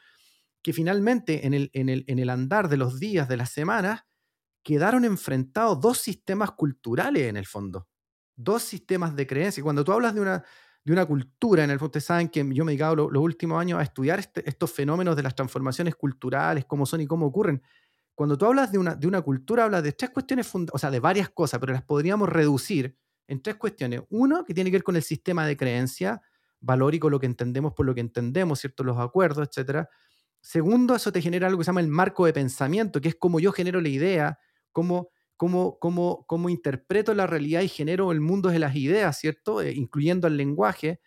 [0.62, 4.06] que finalmente en el, en el, en el andar de los días, de las semanas,
[4.64, 7.88] quedaron enfrentados dos sistemas culturales en el fondo,
[8.36, 9.64] dos sistemas de creencia.
[9.64, 10.44] Cuando tú hablas de una,
[10.84, 13.60] de una cultura, en el fondo, ustedes saben que yo me he dedicado los últimos
[13.60, 17.62] años a estudiar este, estos fenómenos de las transformaciones culturales, cómo son y cómo ocurren.
[18.16, 21.30] Cuando tú hablas de una, de una cultura, hablas de tres cuestiones, o de varias
[21.30, 22.96] cosas, pero las podríamos reducir
[23.28, 24.02] en tres cuestiones.
[24.10, 26.22] Uno, que tiene que ver con el sistema de creencia,
[26.60, 28.84] valórico, lo que entendemos por lo que entendemos, ¿cierto?
[28.84, 29.88] Los acuerdos, etc.
[30.42, 33.40] Segundo, eso te genera algo que se llama el marco de pensamiento, que es como
[33.40, 34.40] yo genero la idea,
[34.72, 39.62] cómo cómo, cómo, cómo interpreto la realidad y genero el mundo de las ideas, ¿cierto?
[39.62, 41.02] Eh, incluyendo el lenguaje.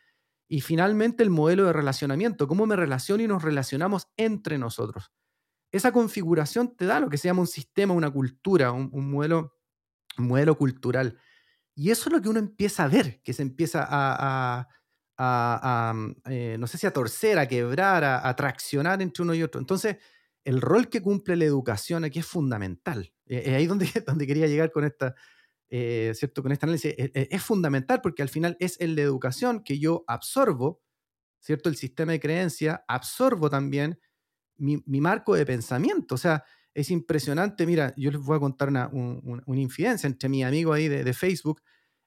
[0.48, 5.12] Y finalmente el modelo de relacionamiento, cómo me relaciono y nos relacionamos entre nosotros.
[5.72, 9.56] Esa configuración te da lo que se llama un sistema, una cultura, un, modelo,
[10.18, 11.18] un modelo cultural.
[11.74, 14.68] Y eso es lo que uno empieza a ver, que se empieza a,
[16.30, 19.60] eh, no sé si a torcer, a quebrar, a, a, traccionar entre uno y otro.
[19.60, 19.96] Entonces,
[20.46, 23.12] el rol que cumple la educación aquí es fundamental.
[23.26, 25.16] Eh, es ahí donde, donde quería llegar con esta,
[25.68, 26.40] eh, ¿cierto?
[26.42, 26.94] Con este análisis.
[26.96, 30.80] Es, fundamental porque al final es el de educación que yo absorbo,
[31.40, 31.68] ¿cierto?
[31.68, 33.98] El sistema de creencia, absorbo también
[34.56, 36.14] mi, marco de pensamiento.
[36.14, 37.66] O sea, es impresionante.
[37.66, 41.60] Mira, yo les voy a contar una, una infidencia entre mis amigos ahí de, Facebook,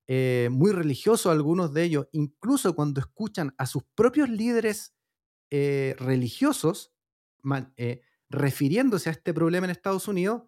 [0.07, 4.95] eh, muy religiosos algunos de ellos, incluso cuando escuchan a sus propios líderes
[5.51, 6.93] religiosos,
[8.29, 10.43] refiriéndose a este problema en Estados Unidos,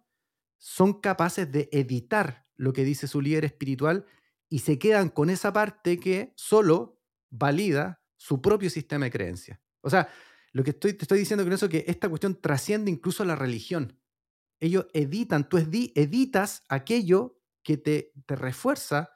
[0.58, 4.06] son capaces de editar lo que dice su líder espiritual
[4.48, 9.58] y se quedan con esa parte que solo valida su propio sistema de creencias.
[9.80, 10.08] O sea,
[10.52, 13.34] lo que estoy, te estoy diciendo con eso es que esta cuestión trasciende incluso la
[13.34, 13.98] religión.
[14.60, 19.10] Ellos editan, tú editas aquello que te, refuerza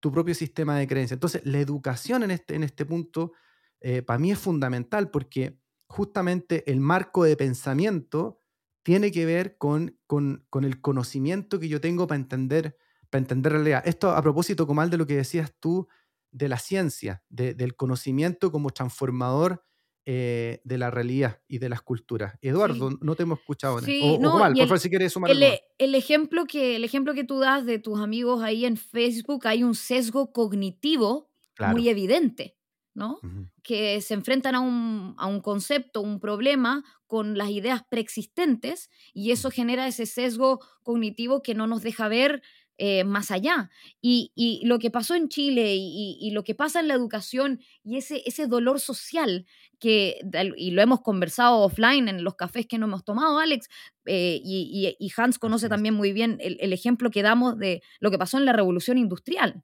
[0.00, 1.16] tu propio sistema de creencias.
[1.16, 3.32] Entonces, la educación en este, este punto
[3.80, 5.61] eh, para mí es fundamental porque
[5.92, 8.40] justamente el marco de pensamiento
[8.82, 12.78] tiene que ver con, con, el conocimiento que yo tengo para entender,
[13.10, 13.82] para entender la realidad.
[13.84, 15.86] Esto a propósito, Comal, de lo que decías tú
[16.30, 19.64] de la ciencia, del conocimiento como transformador
[20.06, 22.38] eh, de la realidad y de las culturas.
[22.40, 23.78] Eduardo, no te hemos escuchado.
[23.80, 27.24] Sí, o, no, por favor, si quieres sumar el, el, ejemplo que, el ejemplo que
[27.24, 31.30] tú das de tus amigos ahí en Facebook, hay un sesgo cognitivo
[31.70, 32.56] muy evidente.
[32.94, 33.20] ¿No?
[33.62, 39.30] Que se enfrentan a un, a un, concepto, un problema con las ideas preexistentes y
[39.30, 42.42] eso genera ese sesgo cognitivo que no nos deja ver
[42.78, 43.70] eh, más allá.
[44.00, 47.60] Y, y, lo que pasó en Chile y, y, lo que pasa en la educación
[47.84, 49.46] y ese, ese dolor social
[49.78, 50.18] que,
[50.56, 53.68] y lo hemos conversado offline en los cafés que no hemos tomado, Alex,
[54.06, 58.18] eh, y, Hans conoce también muy bien el, el ejemplo que damos de lo que
[58.18, 59.62] pasó en la revolución industrial.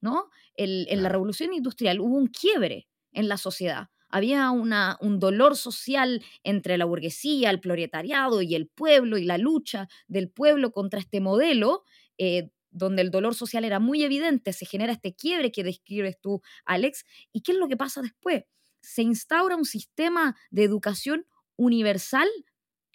[0.00, 0.30] ¿no?
[0.56, 3.88] En la revolución industrial hubo un quiebre en la sociedad.
[4.08, 9.38] Había una, un dolor social entre la burguesía, el proletariado y el pueblo y la
[9.38, 11.82] lucha del pueblo contra este modelo,
[12.18, 16.40] eh, donde el dolor social era muy evidente, se genera este quiebre que describes tú,
[16.64, 17.04] Alex.
[17.32, 18.44] ¿Y qué es lo que pasa después?
[18.80, 21.26] Se instaura un sistema de educación
[21.56, 22.28] universal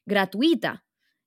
[0.06, 0.86] gratuita,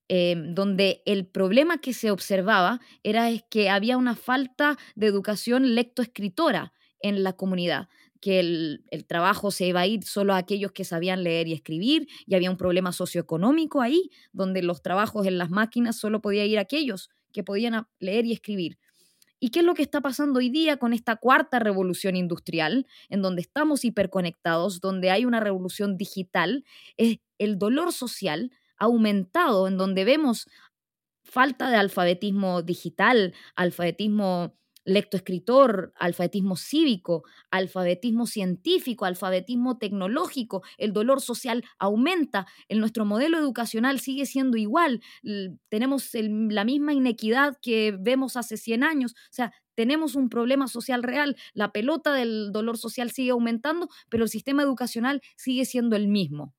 [0.09, 6.75] Em, donde el problema que se observaba era que había una falta de educación lectoescritora
[7.01, 7.89] en la comunidad,
[8.21, 12.07] que el, trabajo se iba a ir solo a aquellos que sabían leer y escribir,
[12.27, 16.59] y había un problema socioeconómico ahí, donde los trabajos en las máquinas solo podía ir
[16.59, 18.79] a aquellos que podían leer y escribir.
[19.41, 23.23] ¿Y qué es lo que está pasando hoy día con esta cuarta revolución industrial, en
[23.23, 26.65] donde estamos hiperconectados, donde hay una revolución digital?
[26.97, 30.49] Es el dolor social aumentado, en donde vemos
[31.23, 41.65] falta de alfabetismo digital, alfabetismo lectoescritor, alfabetismo cívico, alfabetismo científico, alfabetismo tecnológico, el dolor social
[41.79, 45.01] aumenta, en nuestro modelo educacional sigue siendo igual,
[45.71, 51.03] tenemos la misma inequidad que vemos hace 100 años, o sea, tenemos un problema social
[51.03, 56.09] real, la pelota del dolor social sigue aumentando, pero el sistema educacional sigue siendo el
[56.09, 56.55] mismo.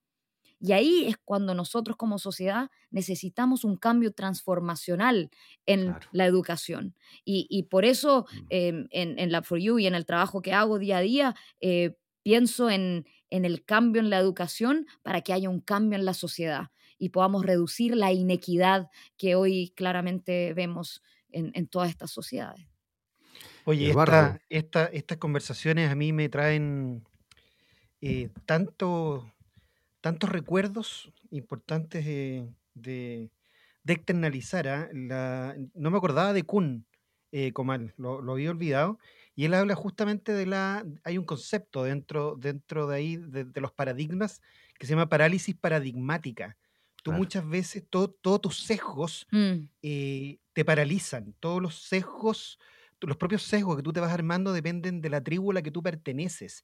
[0.66, 5.30] Y ahí es cuando nosotros como sociedad necesitamos un cambio transformacional
[5.68, 6.96] en la educación.
[7.24, 10.80] Y, por eso em, en, en Lab for You y en el trabajo que hago
[10.80, 15.60] día a día, eh, pienso en, el cambio en la educación para que haya un
[15.60, 21.92] cambio en la sociedad y podamos reducir la inequidad que hoy claramente vemos en, todas
[21.92, 22.66] estas sociedades.
[23.66, 23.94] Oye,
[24.50, 27.04] estas conversaciones a mí me traen
[28.02, 29.32] eh, tanto
[30.06, 33.32] tantos recuerdos importantes de,
[33.88, 34.68] externalizar.
[34.68, 34.88] ¿ah?
[34.94, 36.86] no me acordaba de Kuhn,
[37.32, 39.00] eh, Comal, lo, había olvidado.
[39.36, 40.86] Y él habla justamente de la.
[41.06, 44.44] Hay un concepto dentro, dentro de ahí, de, los paradigmas,
[44.78, 46.56] que se llama parálisis paradigmática.
[47.02, 49.56] Tú muchas veces, todos tus sesgos mm.
[49.82, 51.34] eh, te paralizan.
[51.40, 52.60] Todos los sesgos,
[53.02, 55.72] los propios sesgos que tú te vas armando dependen de la tribu a la que
[55.72, 56.64] tú perteneces.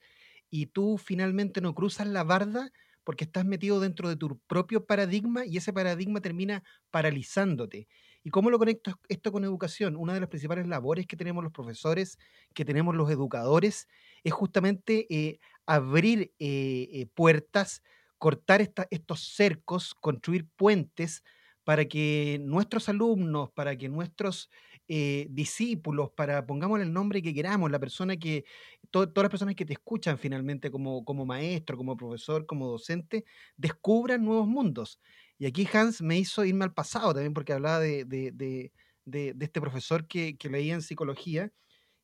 [0.51, 2.71] Y tú finalmente no cruzas la barda
[3.03, 7.87] porque estás metido dentro de tu propio paradigma y ese paradigma termina paralizándote.
[8.23, 9.95] ¿Y cómo lo conecto esto con educación?
[9.95, 12.19] Una de las principales labores que tenemos los profesores,
[12.53, 13.87] que tenemos los educadores,
[14.23, 17.81] es justamente eh, abrir eh, eh, puertas,
[18.19, 21.23] cortar estos cercos, construir puentes
[21.63, 24.49] para que nuestros alumnos, para que nuestros
[25.29, 28.43] discípulos, para pongamos el nombre que queramos, la persona que,
[28.91, 33.25] todas las personas que te escuchan finalmente como, como maestro, como profesor, como docente,
[33.57, 34.99] descubran nuevos mundos.
[35.37, 38.73] Y aquí Hans me hizo irme al pasado también porque hablaba de, de, de,
[39.05, 41.51] de- este profesor que, que leía en psicología.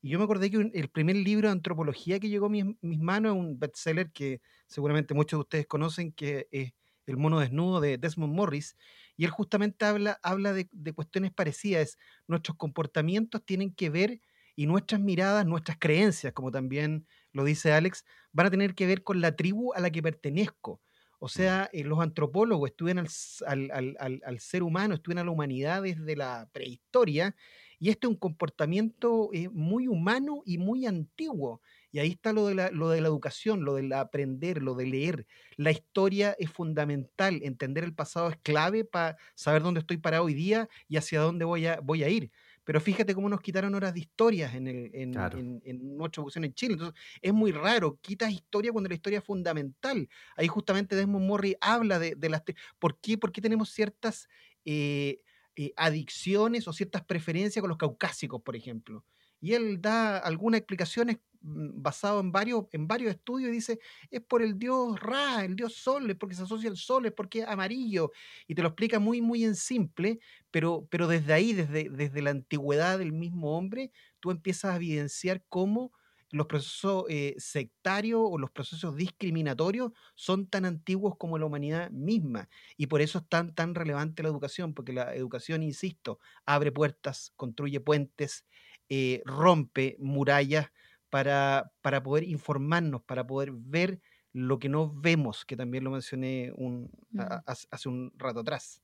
[0.01, 2.65] Y yo me acordé que un- el primer libro de antropología que llegó a mis,
[2.81, 6.73] mis manos es un bestseller que seguramente muchos de ustedes conocen, que es
[7.05, 8.75] El mono desnudo de Desmond Morris.
[9.15, 11.89] Y él justamente habla, habla de, cuestiones parecidas.
[11.89, 14.21] es, Nuestros comportamientos tienen que ver
[14.57, 19.03] y nuestras miradas, nuestras creencias, como también lo dice Alex, van a tener que ver
[19.03, 20.81] con la tribu a la que pertenezco.
[21.19, 23.07] O sea, eh, los antropólogos estudian al,
[23.47, 27.35] al- al- al- al ser humano, estudian a la humanidad desde la prehistoria,
[27.79, 31.61] y este es un comportamiento eh, muy humano y muy antiguo.
[31.91, 34.85] Y ahí está lo de, la, lo de la educación, lo del aprender, lo de
[34.87, 35.27] leer.
[35.57, 40.33] La historia es fundamental, entender el pasado es clave para saber dónde estoy parado hoy
[40.33, 42.31] día y hacia dónde voy a, voy a ir.
[42.67, 45.37] Pero fíjate cómo nos quitaron horas de historias en, el, en, Claro.
[45.37, 46.73] en, en nuestra educación en Chile.
[46.73, 50.09] Entonces, es muy raro, quitas historia cuando la historia es fundamental.
[50.35, 52.43] Ahí justamente Desmond Morris habla de, de las...
[52.77, 53.17] ¿Por qué?
[53.17, 54.27] ¿Por qué tenemos ciertas
[54.65, 55.21] eh,
[55.55, 59.05] eh, adicciones o ciertas preferencias con los caucásicos, por ejemplo?
[59.39, 63.79] Y él da algunas explicaciones mm, basado en varios, en varios estudios y dice,
[64.11, 67.13] es por el dios Ra, el dios Sol, es porque se asocia al Sol, es
[67.13, 68.11] porque es amarillo.
[68.47, 70.19] Y te lo explica muy, muy en simple,
[70.51, 75.43] pero, pero desde ahí, desde, desde la antigüedad del mismo hombre, tú empiezas a evidenciar
[75.49, 75.91] cómo
[76.31, 82.49] los procesos eh, sectarios o los procesos discriminatorios son tan antiguos como la humanidad misma.
[82.75, 87.31] Y por eso es tan, tan relevante la educación, porque la educación, insisto, abre puertas,
[87.35, 88.45] construye puentes,
[88.89, 90.67] eh, rompe murallas
[91.09, 94.01] para, para poder informarnos, para poder ver
[94.33, 97.41] lo que no vemos, que también lo mencioné un, a- Mm.
[97.45, 98.81] a- hace- un rato atrás.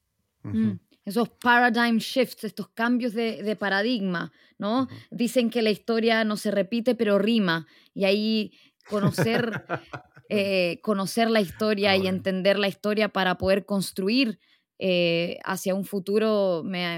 [0.51, 0.73] Mm,
[1.05, 4.87] Esos paradigm shifts, estos cambios de, de paradigma, ¿no?
[5.11, 7.67] Dicen que la historia no se repite, pero rima.
[7.93, 8.53] Y ahí
[8.85, 9.63] conocer,
[10.29, 14.39] eh, conocer la historia y entender la historia para poder construir
[14.79, 16.97] eh, hacia un futuro me,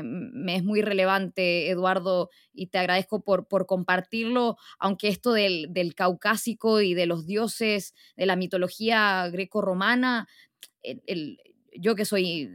[0.55, 7.05] es muy relevante, Eduardo, y te agradezco por, compartirlo, aunque esto del, caucásico y de
[7.05, 10.27] los dioses de la mitología greco-romana,
[11.73, 12.53] yo que soy,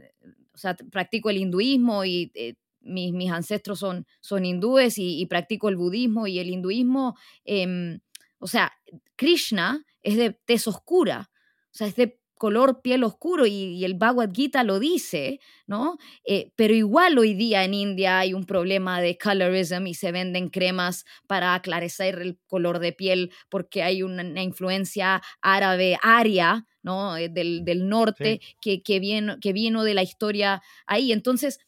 [0.53, 5.25] o sea, practico el hinduismo y eh, mis, mis ancestros son, son hindúes y, y
[5.27, 7.15] practico el budismo y el hinduismo,
[7.45, 7.99] em,
[8.39, 8.73] o sea,
[9.15, 11.29] Krishna es de tez oscura,
[11.65, 15.99] o sea, es de color piel oscuro y, y el Bhagavad Gita lo dice, ¿no?
[16.25, 20.49] Eh, pero igual hoy día en India hay un problema de colorism y se venden
[20.49, 27.15] cremas para aclarecer el color de piel porque hay una, una influencia árabe aria, ¿no?
[27.15, 31.11] Eh, Del, del norte que, que, vino, que vino de la historia ahí.
[31.11, 31.59] Entonces,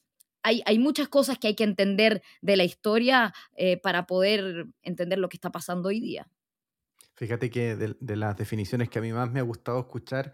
[0.41, 5.19] hay, hay muchas cosas que hay que entender de la historia eh, para poder entender
[5.19, 6.27] lo que está pasando hoy día.
[7.15, 10.33] Fíjate que de, de las definiciones que a mí más me ha gustado escuchar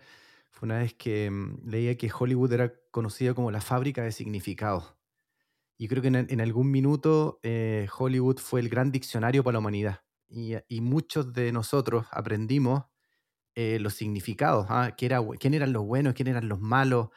[0.51, 4.95] fue una vez que mm, leía que Hollywood era conocida como la fábrica de significados.
[5.77, 9.59] Y creo que en, en algún minuto eh, Hollywood fue el gran diccionario para la
[9.59, 10.01] humanidad.
[10.27, 12.85] Y, y muchos de nosotros aprendimos
[13.55, 14.95] eh, los significados, ¿ah?
[14.97, 17.09] ¿Qué era, quién eran los buenos, quién eran los malos,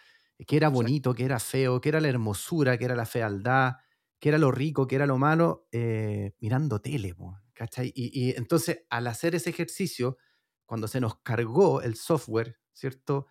[0.47, 3.75] qué era bonito, qué era feo, qué era la hermosura, qué era la fealdad,
[4.19, 7.15] qué era lo rico, qué era lo malo, eh, mirando tele.
[7.55, 7.93] ¿cachai?
[7.95, 10.17] Y, y entonces al hacer ese ejercicio,
[10.67, 13.27] cuando se nos cargó el software, ¿cierto?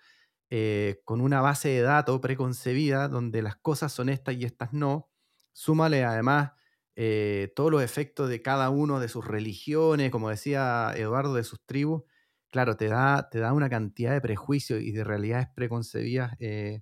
[0.50, 5.10] Eh, con una base de datos preconcebida donde las cosas son estas y estas no,
[5.54, 6.52] súmale además
[6.96, 11.62] eh, todos los efectos de cada uno de sus religiones, como decía Eduardo, de sus
[11.66, 12.04] tribus,
[12.50, 16.82] claro, te da, te da una cantidad de prejuicios y de realidades preconcebidas eh,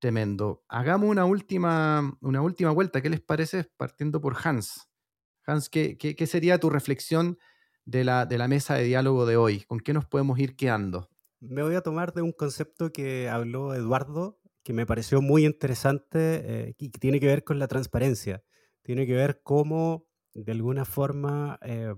[0.00, 0.64] tremendo.
[0.68, 3.64] Hagamos una última, una última vuelta, ¿qué les parece?
[3.76, 4.88] Partiendo por Hans.
[5.46, 7.38] Hans, ¿qué, qué, qué sería tu reflexión
[7.84, 9.62] de la, de la mesa de diálogo de hoy?
[9.64, 11.10] ¿Con qué nos podemos ir quedando?
[11.40, 16.18] Me voy a tomar de un concepto que habló Eduardo, que me pareció muy interesante
[16.68, 18.42] eh, y que tiene que ver con la transparencia.
[18.82, 21.94] Tiene que ver cómo, de alguna forma, eh,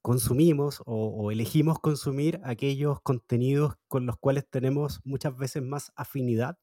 [0.00, 6.58] consumimos o, o, elegimos consumir aquellos contenidos con los cuales tenemos muchas veces más afinidad.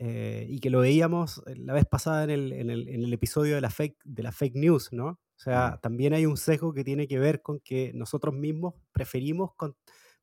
[0.00, 3.56] Eh, y que lo veíamos la vez pasada en el, en el, en el episodio
[3.56, 5.06] de la, fake, de la fake news, ¿no?
[5.08, 5.80] O sea, mm.
[5.80, 9.74] también hay un sesgo que tiene que ver con que nosotros mismos preferimos, con,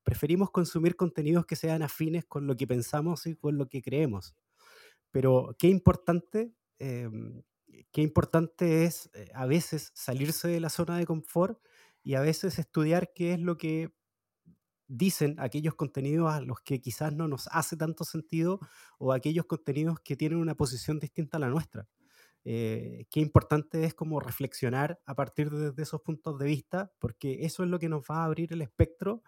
[0.06, 4.36] preferimos consumir contenidos que sean afines con lo que pensamos y con lo que creemos.
[5.12, 7.10] Pero qué importante, eh,
[7.91, 11.60] qué importante es eh, a veces salirse de la zona de confort
[12.03, 13.93] y a veces estudiar qué es lo que
[14.88, 18.60] dicen aquellos contenidos a los que quizás no nos hace tanto sentido
[18.99, 21.88] o aquellos contenidos que tienen una posición distinta a la nuestra.
[22.43, 27.64] Eh, qué importante es como reflexionar a partir de, esos puntos de vista, porque eso
[27.64, 29.24] es lo que nos va a abrir el espectro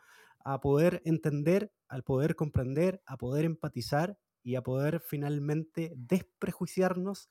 [0.50, 7.30] a poder entender, al poder comprender, a poder empatizar y a poder finalmente desprejuiciarnos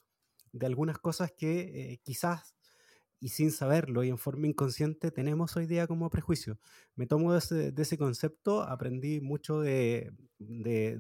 [0.52, 2.56] de algunas cosas que eh, quizás
[3.18, 6.58] y sin saberlo y en forma inconsciente tenemos hoy día como prejuicio.
[6.94, 7.38] Me tomo de
[7.74, 10.12] ese, concepto, aprendí mucho de,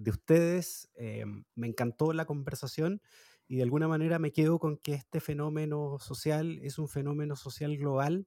[0.06, 3.02] ustedes, eh, me encantó la conversación
[3.46, 7.76] y de alguna manera me quedo con que este fenómeno social es un fenómeno social
[7.76, 8.26] global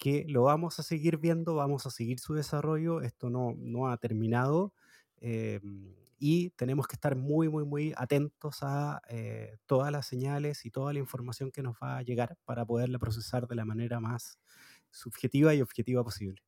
[0.00, 3.98] que lo vamos a seguir viendo, vamos a seguir su desarrollo, esto no, no ha
[3.98, 4.72] terminado.
[5.20, 5.60] Eh,
[6.18, 10.94] y tenemos que estar muy, muy, muy atentos a eh, todas las señales y toda
[10.94, 14.38] la información que nos va a llegar para poderla procesar de la manera más
[14.90, 16.42] subjetiva y objetiva posible.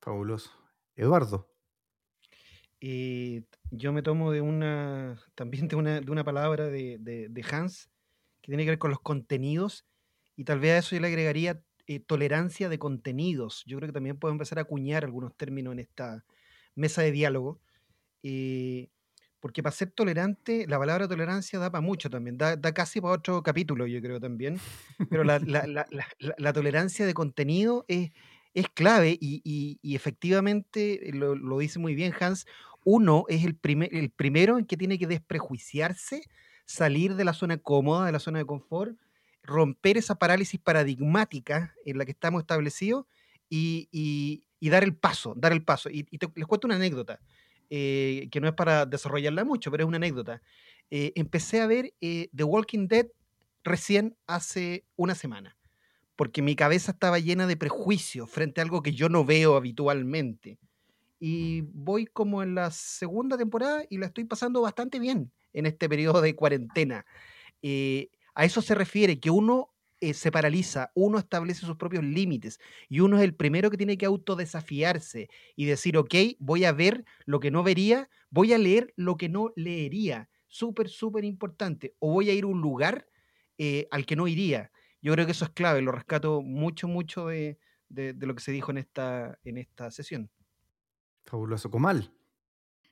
[0.00, 0.50] Fabuloso.
[0.96, 1.48] Eduardo.
[2.80, 7.90] Eh, yo me tomo de una, también de una, de una palabra de, de, Hans
[8.40, 9.86] que tiene que ver con los contenidos
[10.34, 13.64] y tal vez a eso yo le agregaría eh, tolerancia de contenidos.
[13.66, 16.24] Yo creo que también puedo empezar a acuñar algunos términos en esta
[16.76, 17.60] mesa de diálogo.
[19.40, 23.42] Porque para ser tolerante, la palabra tolerancia da para mucho también, da, casi para otro
[23.42, 24.58] capítulo, yo creo también.
[25.10, 28.10] Pero la, tolerancia de contenido es,
[28.54, 32.46] es clave y, efectivamente lo, dice muy bien Hans.
[32.84, 36.22] Uno es el, primer, el primero en que tiene que desprejuiciarse,
[36.64, 38.96] salir de la zona cómoda, de la zona de confort,
[39.48, 43.06] romper esa parálisis paradigmática en la que estamos establecidos
[43.48, 45.88] y, dar el paso, dar el paso.
[45.88, 47.18] Y, les cuento una anécdota.
[47.70, 50.40] Eh, que no es para desarrollarla mucho, pero es una anécdota.
[50.90, 53.06] Eh, empecé a ver eh, The Walking Dead
[53.62, 55.58] recién hace una semana,
[56.16, 60.58] porque mi cabeza estaba llena de prejuicios frente a algo que yo no veo habitualmente.
[61.20, 65.90] Y voy como en la segunda temporada y la estoy pasando bastante bien en este
[65.90, 67.04] periodo de cuarentena.
[68.38, 73.00] A eso se refiere, que uno eh, se paraliza, uno establece sus propios límites y
[73.00, 77.40] uno es el primero que tiene que autodesafiarse y decir, ok, voy a ver lo
[77.40, 80.30] que no vería, voy a leer lo que no leería.
[80.46, 81.96] Súper, súper importante.
[81.98, 83.08] O voy a ir a un lugar
[83.58, 84.70] eh, al que no iría.
[85.02, 87.58] Yo creo que eso es clave, lo rescato mucho, mucho de,
[87.88, 90.30] de, lo que se dijo en esta, en esta sesión.
[91.24, 91.72] Fabuloso.
[91.72, 92.12] Comal.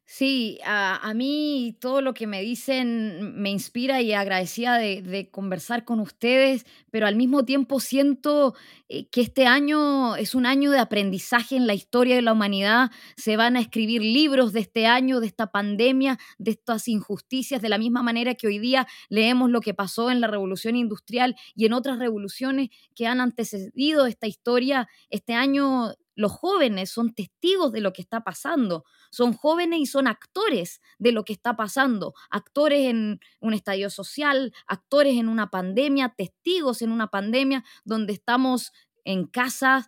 [0.09, 5.99] Sí, a, mí todo lo que me dicen me inspira y agradecida de, conversar con
[5.99, 8.55] ustedes, pero al mismo tiempo siento
[8.89, 12.93] eh, que este año es un año de aprendizaje en la historia de la humanidad.
[13.17, 17.69] Se van a escribir libros de este año, de esta pandemia, de estas injusticias, de
[17.69, 21.67] la misma manera que hoy día leemos lo que pasó en la revolución industrial y
[21.67, 24.89] en otras revoluciones que han antecedido esta historia.
[25.11, 30.09] Este año los jóvenes son testigos de lo que está pasando, son jóvenes y son
[30.09, 36.15] actores de lo que está pasando, actores en un estadio social, actores en una pandemia,
[36.17, 38.73] testigos en una pandemia donde estamos
[39.05, 39.87] en casas,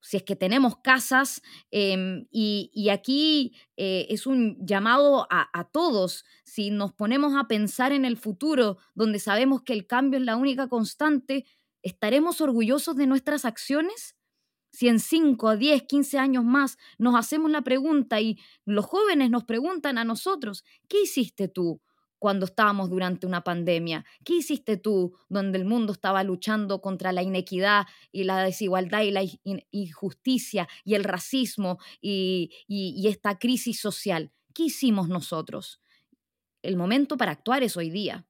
[0.00, 6.24] si es que tenemos casas, em, y, aquí eh, es un llamado a, a todos,
[6.44, 10.36] si nos ponemos a pensar en el futuro, donde sabemos que el cambio es la
[10.36, 11.46] única constante,
[11.82, 14.17] ¿estaremos orgullosos de nuestras acciones?
[14.78, 19.42] Si en 5, 10, 15 años más nos hacemos la pregunta y los jóvenes nos
[19.42, 21.82] preguntan a nosotros, ¿qué hiciste tú
[22.20, 24.04] cuando estábamos durante una pandemia?
[24.24, 29.10] ¿Qué hiciste tú donde el mundo estaba luchando contra la inequidad y la desigualdad y
[29.10, 29.24] la
[29.72, 34.30] injusticia y el racismo y, esta crisis social?
[34.54, 35.80] ¿Qué hicimos nosotros?
[36.62, 38.28] El momento para actuar es hoy día.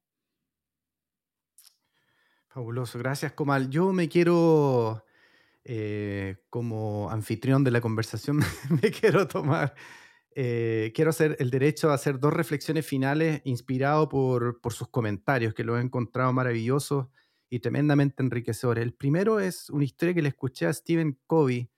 [2.47, 3.69] Fabuloso, gracias Comal.
[3.69, 5.03] Yo me quiero
[5.63, 8.39] eh, como anfitrión de la conversación
[8.81, 9.75] me quiero tomar,
[10.35, 15.53] eh, quiero hacer el derecho a hacer dos reflexiones finales inspirado por, por sus comentarios,
[15.53, 17.07] que lo he encontrado maravillosos
[17.49, 18.83] y tremendamente enriquecedores.
[18.83, 21.69] El primero es una historia que le escuché a Stephen Covey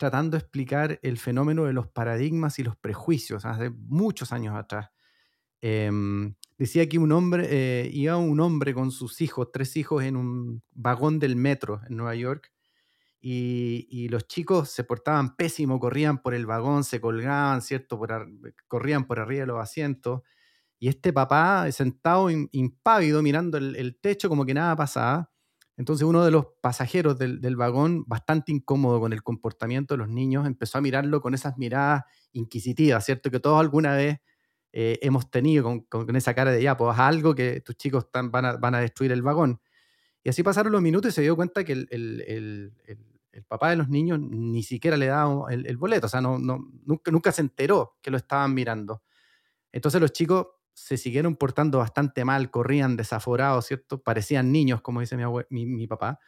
[0.00, 4.88] tratando de explicar el fenómeno de los paradigmas y los prejuicios hace muchos años atrás.
[5.60, 10.16] Em, decía que un hombre, eh, iba un hombre con sus hijos, tres hijos, en
[10.16, 12.50] un vagón del metro en Nueva York,
[13.22, 18.00] y, los chicos se portaban pésimo, corrían por el vagón, se colgaban, ¿cierto?
[18.66, 20.22] corrían por arriba de los asientos.
[20.78, 25.30] Y este papá sentado impávido mirando el, techo como que nada pasaba.
[25.76, 30.46] Entonces uno de los pasajeros del, vagón, bastante incómodo con el comportamiento de los niños,
[30.46, 33.30] empezó a mirarlo con esas miradas inquisitivas, ¿cierto?
[33.30, 34.20] Que todos alguna vez
[34.72, 38.80] eh, hemos tenido con, esa cara de ya, pues algo que tus chicos van, a,
[38.80, 39.60] destruir el vagón.
[40.22, 42.72] Y así pasaron los minutos y se dio cuenta que el,
[43.48, 47.40] papá de los niños ni siquiera le daba el, boleto, o sea, no, nunca, se
[47.40, 49.02] enteró que lo estaban mirando.
[49.72, 54.02] Entonces los chicos se siguieron portando bastante mal, corrían desaforados, ¿cierto?
[54.02, 55.16] Parecían niños, como dice
[55.48, 56.18] mi, papá,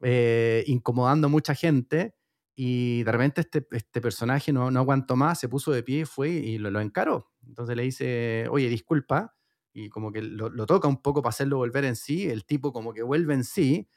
[0.00, 2.14] eh, incomodando a mucha gente.
[2.58, 6.30] Y de repente este, este personaje no, no, aguantó más, se puso de pie, fue
[6.30, 7.30] y lo, lo encaró.
[7.46, 9.35] Entonces le dice, oye, disculpa,
[9.76, 12.28] y como que lo, toca un poco para hacerlo volver en sí.
[12.28, 13.88] El tipo como que vuelve en sí,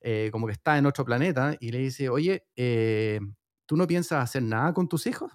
[0.00, 3.20] eh, como que está en otro planeta, y le dice, oye, eh,
[3.66, 5.32] ¿tú no piensas hacer nada con tus hijos?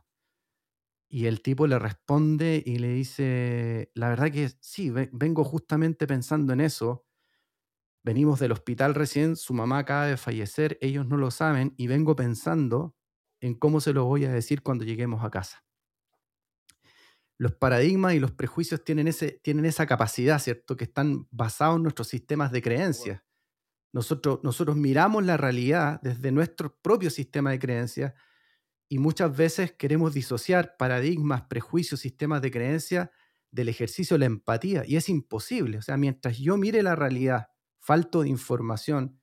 [1.08, 6.54] Y el tipo le responde y le dice, la verdad que sí, vengo justamente pensando
[6.54, 7.06] en eso.
[8.04, 12.16] Venimos del hospital recién, su mamá acaba de fallecer, ellos no lo saben y vengo
[12.16, 12.96] pensando
[13.40, 15.64] en cómo se lo voy a decir cuando lleguemos a casa.
[17.42, 20.78] Los paradigmas y los prejuicios tienen, ese, tienen esa capacidad, ¿cierto?
[20.78, 23.24] Que están basados en nuestros sistemas de creencias.
[23.92, 28.14] Nosotros, nosotros miramos la realidad desde nuestro propio sistema de creencias
[28.88, 33.12] y muchas veces queremos disociar paradigmas, prejuicios, sistemas de creencia
[33.50, 35.80] del ejercicio de la empatía y es imposible.
[35.80, 37.48] O sea, mientras yo mire la realidad,
[37.80, 39.20] falto de información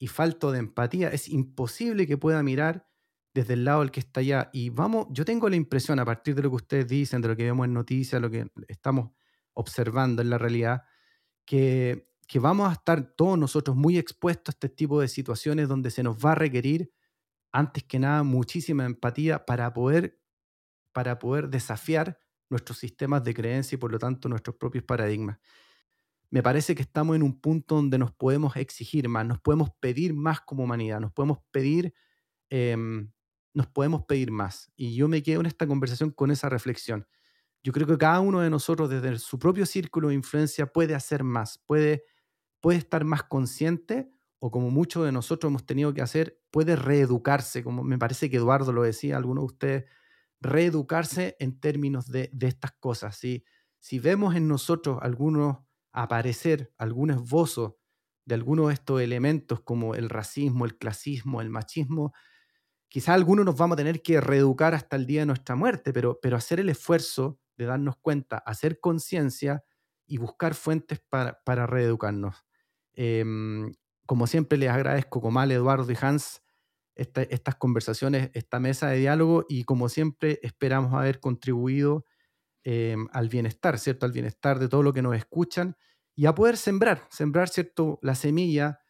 [0.00, 2.88] y falto de empatía, es imposible que pueda mirar
[3.34, 4.50] desde el lado del que está allá.
[4.52, 7.36] Y vamos, yo tengo la impresión, a partir de lo que ustedes dicen, de lo
[7.36, 9.10] que vemos en noticias, lo que estamos
[9.54, 10.82] observando en la realidad,
[11.44, 15.90] que, que vamos a estar todos nosotros muy expuestos a este tipo de situaciones donde
[15.90, 16.92] se nos va a requerir
[17.52, 20.18] antes que nada, muchísima empatía para poder,
[20.92, 22.18] para poder desafiar
[22.48, 25.38] nuestros sistemas de creencia y por lo tanto nuestros propios paradigmas.
[26.30, 30.14] Me parece que estamos en un punto donde nos podemos exigir más, nos podemos pedir
[30.14, 31.92] más como humanidad, nos podemos pedir,
[32.48, 33.12] em,
[33.54, 34.70] nos podemos pedir más.
[34.76, 37.06] Y yo me quedo en esta conversación con esa reflexión.
[37.62, 41.22] Yo creo que cada uno de nosotros desde su propio círculo de influencia puede hacer
[41.22, 42.04] más, puede,
[42.60, 47.62] puede estar más consciente o como muchos de nosotros hemos tenido que hacer, puede reeducarse,
[47.62, 49.84] como me parece que Eduardo lo decía, algunos de ustedes,
[50.40, 53.16] reeducarse en términos de, estas cosas.
[53.16, 53.44] Si,
[53.78, 55.58] si vemos en nosotros algunos
[55.92, 57.78] aparecer, algún esbozo
[58.24, 62.12] de algunos de estos elementos como el racismo, el clasismo, el machismo,
[62.92, 66.18] quizá algunos nos vamos a tener que reeducar hasta el día de nuestra muerte, pero,
[66.20, 69.64] pero hacer el esfuerzo de darnos cuenta, hacer conciencia
[70.06, 72.44] y buscar fuentes para, para reeducarnos.
[72.92, 73.72] Em,
[74.04, 76.42] como siempre, les agradezco, Comal, Eduardo y Hans,
[76.94, 82.04] estas conversaciones, esta mesa de diálogo y como siempre esperamos haber contribuido
[82.62, 84.04] eh, al bienestar, ¿cierto?
[84.04, 85.76] Al bienestar de todo lo que nos escuchan
[86.14, 87.98] y a poder sembrar, sembrar, ¿cierto?
[88.02, 88.81] La semilla,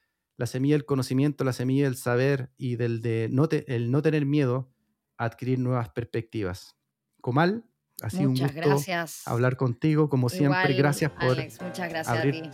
[0.43, 4.27] la semilla del conocimiento, la semilla del saber y del de no el no tener
[4.27, 4.69] miedo
[5.17, 6.75] a adquirir nuevas perspectivas.
[7.21, 7.63] Comal,
[8.03, 9.23] ha sido un gusto gracias.
[9.29, 10.75] hablar contigo, como siempre.
[10.75, 12.51] gracias por muchas gracias abrir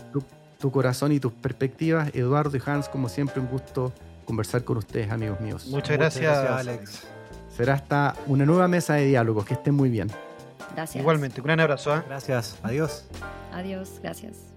[0.58, 2.14] tu corazón y tus perspectivas.
[2.14, 3.90] Eduardo y Hans, como siempre, un gusto
[4.26, 5.66] conversar con ustedes, amigos míos.
[5.68, 7.06] Muchas gracias, Alex.
[7.56, 9.46] Será hasta una nueva mesa de diálogos.
[9.46, 10.08] Que estén muy bien.
[10.74, 11.00] Gracias.
[11.00, 11.96] Igualmente, un gran abrazo.
[11.96, 12.02] ¿eh?
[12.06, 12.58] Gracias.
[12.62, 13.06] Adiós.
[13.50, 13.98] Adiós.
[14.02, 14.47] Gracias.